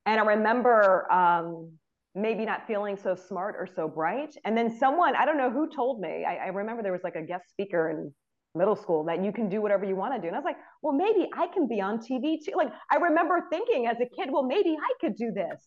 and 0.05 0.21
I 0.21 0.23
remember 0.23 1.11
um, 1.11 1.73
maybe 2.15 2.45
not 2.45 2.65
feeling 2.65 2.97
so 2.97 3.15
smart 3.15 3.55
or 3.57 3.67
so 3.75 3.89
bright. 3.89 4.35
And 4.45 4.57
then 4.57 4.77
someone 4.77 5.15
I 5.17 5.25
don't 5.25 5.37
know 5.37 5.51
who 5.51 5.69
told 5.69 5.99
me. 5.99 6.25
I, 6.25 6.35
I 6.35 6.47
remember 6.47 6.83
there 6.83 6.93
was 6.93 7.03
like 7.03 7.15
a 7.15 7.23
guest 7.23 7.49
speaker 7.49 7.89
in 7.89 8.13
middle 8.55 8.75
school 8.75 9.03
that 9.05 9.23
you 9.23 9.31
can 9.31 9.49
do 9.49 9.61
whatever 9.61 9.85
you 9.85 9.95
want 9.95 10.13
to 10.13 10.21
do. 10.21 10.27
And 10.27 10.35
I 10.35 10.39
was 10.39 10.45
like, 10.45 10.57
well, 10.81 10.93
maybe 10.93 11.29
I 11.33 11.47
can 11.47 11.67
be 11.67 11.81
on 11.81 11.99
TV 11.99 12.37
too. 12.43 12.53
Like 12.55 12.71
I 12.91 12.97
remember 12.97 13.45
thinking 13.49 13.87
as 13.87 13.97
a 14.01 14.05
kid, 14.05 14.29
well, 14.31 14.43
maybe 14.43 14.75
I 14.75 14.93
could 14.99 15.15
do 15.15 15.31
this. 15.31 15.61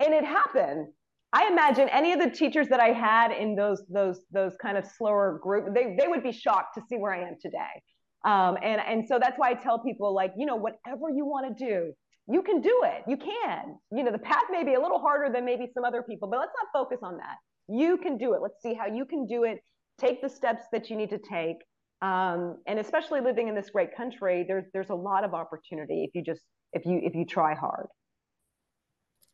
And 0.00 0.14
it 0.14 0.24
happened. 0.24 0.88
I 1.32 1.48
imagine 1.48 1.88
any 1.90 2.12
of 2.12 2.20
the 2.20 2.30
teachers 2.30 2.68
that 2.68 2.80
I 2.80 2.88
had 2.88 3.32
in 3.32 3.54
those 3.54 3.82
those 3.90 4.20
those 4.32 4.54
kind 4.62 4.78
of 4.78 4.86
slower 4.86 5.38
group, 5.42 5.74
they 5.74 5.94
they 5.98 6.08
would 6.08 6.22
be 6.22 6.32
shocked 6.32 6.74
to 6.76 6.82
see 6.88 6.96
where 6.96 7.12
I 7.12 7.28
am 7.28 7.36
today. 7.40 7.82
Um, 8.24 8.56
and 8.62 8.80
and 8.80 9.06
so 9.06 9.18
that's 9.18 9.38
why 9.38 9.50
I 9.50 9.54
tell 9.54 9.78
people 9.78 10.14
like, 10.14 10.32
you 10.36 10.46
know, 10.46 10.56
whatever 10.56 11.10
you 11.14 11.26
want 11.26 11.56
to 11.56 11.64
do, 11.64 11.92
you 12.30 12.42
can 12.42 12.60
do 12.60 12.82
it. 12.84 13.04
You 13.06 13.18
can. 13.18 13.76
You 13.92 14.04
know, 14.04 14.12
the 14.12 14.18
path 14.18 14.44
may 14.50 14.64
be 14.64 14.74
a 14.74 14.80
little 14.80 14.98
harder 14.98 15.32
than 15.32 15.44
maybe 15.44 15.66
some 15.74 15.84
other 15.84 16.02
people, 16.02 16.28
but 16.28 16.40
let's 16.40 16.52
not 16.62 16.68
focus 16.72 17.00
on 17.02 17.18
that. 17.18 17.36
You 17.68 17.98
can 17.98 18.16
do 18.16 18.32
it. 18.32 18.40
Let's 18.42 18.62
see 18.62 18.72
how 18.72 18.86
you 18.86 19.04
can 19.04 19.26
do 19.26 19.44
it. 19.44 19.62
Take 19.98 20.22
the 20.22 20.28
steps 20.28 20.64
that 20.72 20.88
you 20.88 20.96
need 20.96 21.10
to 21.10 21.18
take. 21.18 21.56
Um, 22.00 22.58
and 22.66 22.78
especially 22.78 23.20
living 23.20 23.48
in 23.48 23.54
this 23.54 23.70
great 23.70 23.96
country, 23.96 24.44
there's 24.46 24.64
there's 24.72 24.90
a 24.90 24.94
lot 24.94 25.24
of 25.24 25.34
opportunity 25.34 26.04
if 26.04 26.14
you 26.14 26.22
just 26.22 26.42
if 26.72 26.86
you 26.86 27.00
if 27.02 27.14
you 27.14 27.24
try 27.24 27.54
hard. 27.54 27.88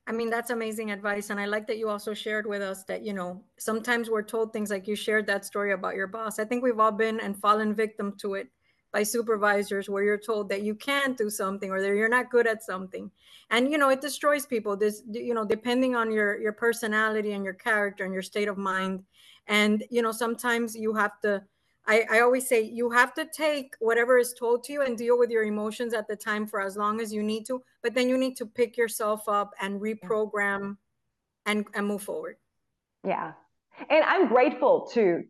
I 0.07 0.13
mean, 0.13 0.29
that's 0.29 0.51
amazing 0.51 0.91
advice. 0.91 1.31
And 1.31 1.41
I 1.41 1.47
like 1.47 1.67
that 1.67 1.79
you 1.79 1.89
also 1.89 2.13
shared 2.13 2.47
with 2.47 2.61
us 2.61 2.85
that, 2.85 3.03
you 3.03 3.15
know, 3.15 3.43
sometimes 3.59 4.11
we're 4.11 4.23
told 4.23 4.53
things 4.53 4.71
like 4.71 4.87
you 4.87 4.97
shared 4.97 5.27
that 5.29 5.47
story 5.47 5.73
about 5.73 5.95
your 5.95 6.07
boss. 6.07 6.39
I 6.39 6.45
think 6.45 6.63
we've 6.63 6.79
all 6.79 6.93
been 6.93 7.21
and 7.21 7.39
fallen 7.39 7.75
victim 7.75 8.15
to 8.19 8.35
it 8.35 8.49
by 8.93 9.03
supervisors 9.03 9.89
where 9.89 10.03
you're 10.05 10.19
told 10.19 10.51
that 10.51 10.63
you 10.63 10.75
can't 10.75 11.17
do 11.17 11.31
something 11.31 11.71
or 11.71 11.81
that 11.81 11.97
you're 11.97 12.09
not 12.09 12.31
good 12.31 12.47
at 12.47 12.63
something. 12.63 13.11
And, 13.51 13.71
you 13.71 13.79
know, 13.79 13.89
it 13.89 14.03
destroys 14.03 14.45
people. 14.45 14.77
This, 14.77 15.03
you 15.11 15.33
know, 15.33 15.45
depending 15.45 15.97
on 15.97 16.13
your 16.13 16.39
your 16.39 16.53
personality 16.53 17.33
and 17.33 17.45
your 17.45 17.55
character 17.55 18.05
and 18.05 18.13
your 18.13 18.23
state 18.23 18.49
of 18.49 18.59
mind. 18.59 19.05
And, 19.47 19.85
you 19.91 20.03
know, 20.03 20.13
sometimes 20.13 20.77
you 20.77 20.95
have 20.95 21.19
to 21.23 21.43
I, 21.87 22.07
I 22.11 22.21
always 22.21 22.49
say 22.49 22.63
you 22.63 22.91
have 22.91 23.13
to 23.15 23.27
take 23.27 23.75
whatever 23.79 24.19
is 24.19 24.33
told 24.33 24.65
to 24.65 24.73
you 24.73 24.83
and 24.83 24.97
deal 24.97 25.19
with 25.19 25.31
your 25.31 25.45
emotions 25.45 25.93
at 25.93 26.09
the 26.09 26.17
time 26.17 26.47
for 26.47 26.61
as 26.61 26.77
long 26.77 27.01
as 27.01 27.13
you 27.13 27.23
need 27.23 27.45
to, 27.47 27.63
but 27.83 27.95
then 27.95 28.09
you 28.09 28.17
need 28.17 28.37
to 28.37 28.47
pick 28.47 28.77
yourself 28.77 29.29
up 29.29 29.53
and 29.61 29.81
reprogram 29.81 30.77
and, 31.47 31.67
and 31.75 31.87
move 31.87 32.03
forward. 32.03 32.37
Yeah. 33.07 33.33
And 33.91 34.05
I'm 34.05 34.29
grateful 34.29 34.89
to 34.95 35.25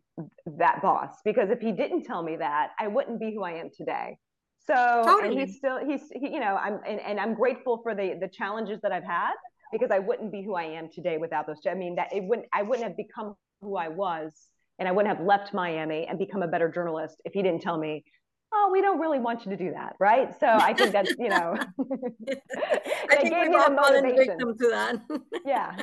that 0.45 0.81
boss 0.81 1.17
because 1.25 1.49
if 1.49 1.59
he 1.59 1.71
didn't 1.71 2.03
tell 2.03 2.23
me 2.23 2.37
that, 2.37 2.71
I 2.79 2.87
wouldn't 2.87 3.19
be 3.19 3.33
who 3.33 3.43
I 3.43 3.53
am 3.53 3.69
today. 3.75 4.17
So 4.65 4.73
totally. 4.73 5.29
and 5.29 5.39
he's 5.39 5.57
still 5.57 5.79
he's 5.85 6.01
he, 6.11 6.33
you 6.33 6.39
know 6.39 6.55
I'm 6.55 6.79
and, 6.87 6.99
and 6.99 7.19
I'm 7.19 7.35
grateful 7.35 7.81
for 7.83 7.93
the 7.93 8.17
the 8.19 8.27
challenges 8.27 8.79
that 8.81 8.91
I've 8.91 9.03
had 9.03 9.33
because 9.71 9.91
I 9.91 9.99
wouldn't 9.99 10.31
be 10.31 10.41
who 10.43 10.55
I 10.55 10.63
am 10.63 10.89
today 10.89 11.17
without 11.17 11.45
those. 11.45 11.57
I 11.69 11.75
mean 11.75 11.95
that 11.95 12.11
it 12.13 12.23
wouldn't 12.23 12.47
I 12.51 12.63
wouldn't 12.63 12.87
have 12.87 12.97
become 12.97 13.35
who 13.61 13.77
I 13.77 13.89
was 13.89 14.33
and 14.79 14.87
I 14.87 14.91
wouldn't 14.91 15.15
have 15.15 15.25
left 15.25 15.53
Miami 15.53 16.05
and 16.07 16.19
become 16.19 16.43
a 16.43 16.47
better 16.47 16.69
journalist 16.69 17.21
if 17.25 17.33
he 17.33 17.41
didn't 17.41 17.61
tell 17.61 17.77
me, 17.77 18.03
oh, 18.53 18.69
we 18.71 18.81
don't 18.81 18.99
really 18.99 19.19
want 19.19 19.45
you 19.45 19.51
to 19.51 19.57
do 19.57 19.71
that, 19.71 19.95
right? 19.99 20.37
So 20.39 20.47
I 20.47 20.73
think 20.73 20.91
that's, 20.91 21.13
you 21.17 21.29
know, 21.29 21.57
I 23.09 23.15
think 23.17 23.35
we've 23.35 23.55
all 23.55 23.75
fallen 23.75 24.15
victim 24.15 24.57
to 24.57 24.69
that. 24.69 25.01
yeah. 25.45 25.75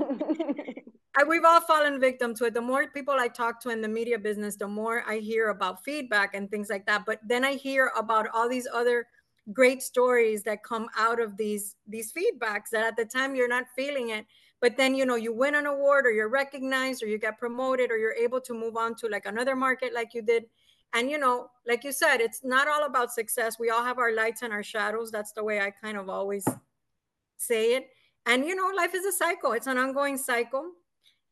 we've 1.29 1.45
all 1.45 1.61
fallen 1.61 2.01
victim 2.01 2.35
to 2.37 2.45
it. 2.47 2.55
The 2.55 2.61
more 2.61 2.87
people 2.89 3.15
I 3.15 3.29
talk 3.29 3.61
to 3.63 3.71
in 3.71 3.83
the 3.83 3.89
media 3.89 4.19
business, 4.19 4.57
the 4.57 4.69
more 4.69 5.05
I 5.07 5.19
hear 5.19 5.49
about 5.49 5.85
feedback 5.85 6.35
and 6.35 6.51
things 6.51 6.71
like 6.71 6.87
that. 6.87 7.05
But 7.05 7.21
then 7.27 7.45
I 7.45 7.55
hear 7.55 7.93
about 7.97 8.29
all 8.33 8.49
these 8.49 8.69
other 8.73 9.07
great 9.53 9.83
stories 9.83 10.43
that 10.45 10.63
come 10.63 10.89
out 10.97 11.21
of 11.21 11.37
these 11.37 11.75
these 11.89 12.13
feedbacks 12.13 12.71
that 12.71 12.85
at 12.87 12.97
the 12.97 13.05
time 13.05 13.35
you're 13.35 13.49
not 13.49 13.65
feeling 13.75 14.11
it 14.11 14.25
but 14.63 14.77
then 14.77 14.95
you 14.95 15.05
know 15.05 15.17
you 15.17 15.33
win 15.35 15.57
an 15.57 15.67
award 15.67 16.07
or 16.07 16.13
you're 16.13 16.29
recognized 16.29 17.03
or 17.03 17.07
you 17.07 17.19
get 17.19 17.37
promoted 17.37 17.91
or 17.91 17.99
you're 17.99 18.15
able 18.15 18.41
to 18.41 18.55
move 18.55 18.77
on 18.77 18.95
to 18.95 19.09
like 19.09 19.27
another 19.27 19.57
market 19.57 19.93
like 19.93 20.15
you 20.15 20.23
did. 20.23 20.45
And 20.95 21.11
you 21.11 21.19
know 21.19 21.51
like 21.67 21.85
you 21.85 21.93
said 21.93 22.21
it's 22.21 22.43
not 22.45 22.69
all 22.69 22.87
about 22.87 23.13
success. 23.13 23.59
We 23.59 23.71
all 23.71 23.85
have 23.85 23.99
our 23.99 24.15
lights 24.15 24.43
and 24.43 24.53
our 24.53 24.63
shadows. 24.63 25.11
That's 25.11 25.33
the 25.33 25.45
way 25.45 25.61
i 25.61 25.71
kind 25.71 25.99
of 25.99 26.09
always 26.09 26.47
say 27.37 27.75
it. 27.75 27.89
And 28.25 28.47
you 28.47 28.55
know 28.55 28.71
life 28.75 28.95
is 28.95 29.05
a 29.05 29.13
cycle. 29.13 29.53
It's 29.53 29.67
an 29.67 29.79
ongoing 29.79 30.17
cycle 30.17 30.71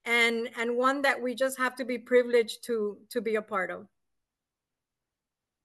and 0.04 0.48
and 0.58 0.76
one 0.76 1.00
that 1.02 1.22
we 1.22 1.34
just 1.34 1.56
have 1.58 1.76
to 1.76 1.84
be 1.84 1.98
privileged 1.98 2.64
to 2.64 2.98
to 3.10 3.20
be 3.20 3.36
a 3.36 3.42
part 3.42 3.70
of. 3.70 3.86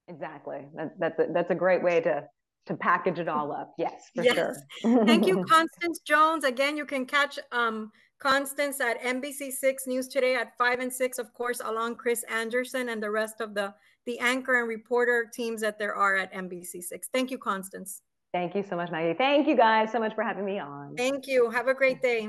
Exactly. 0.07 0.67
That, 0.75 0.99
that's 0.99 1.19
a, 1.19 1.27
that's 1.33 1.49
a 1.49 1.55
great 1.55 1.81
way 1.81 1.99
to 2.01 2.27
to 2.65 2.75
package 2.75 3.19
it 3.19 3.27
all 3.27 3.51
up 3.51 3.73
yes 3.77 4.09
for 4.15 4.23
yes. 4.23 4.35
sure 4.35 5.05
thank 5.05 5.25
you 5.27 5.43
constance 5.49 5.99
jones 5.99 6.43
again 6.43 6.75
you 6.75 6.85
can 6.85 7.05
catch 7.05 7.37
um 7.51 7.91
Constance 8.19 8.79
at 8.79 9.01
NBC6 9.01 9.87
News 9.87 10.07
Today 10.07 10.35
at 10.35 10.57
5 10.57 10.79
and 10.79 10.91
6, 10.91 11.19
of 11.19 11.33
course, 11.33 11.61
along 11.63 11.95
Chris 11.95 12.23
Anderson 12.23 12.89
and 12.89 13.03
the 13.03 13.11
rest 13.11 13.41
of 13.41 13.53
the, 13.53 13.73
the 14.05 14.17
anchor 14.19 14.59
and 14.59 14.69
reporter 14.69 15.29
teams 15.31 15.61
that 15.61 15.77
there 15.77 15.95
are 15.95 16.15
at 16.15 16.33
NBC6. 16.33 16.91
Thank 17.13 17.29
you, 17.29 17.37
Constance. 17.37 18.01
Thank 18.33 18.55
you 18.55 18.63
so 18.63 18.75
much, 18.75 18.89
Maggie. 18.91 19.17
Thank 19.17 19.47
you 19.47 19.55
guys 19.55 19.91
so 19.91 19.99
much 19.99 20.15
for 20.15 20.23
having 20.23 20.45
me 20.45 20.59
on. 20.59 20.95
Thank 20.95 21.27
you. 21.27 21.49
Have 21.49 21.67
a 21.67 21.73
great 21.73 22.01
day. 22.01 22.27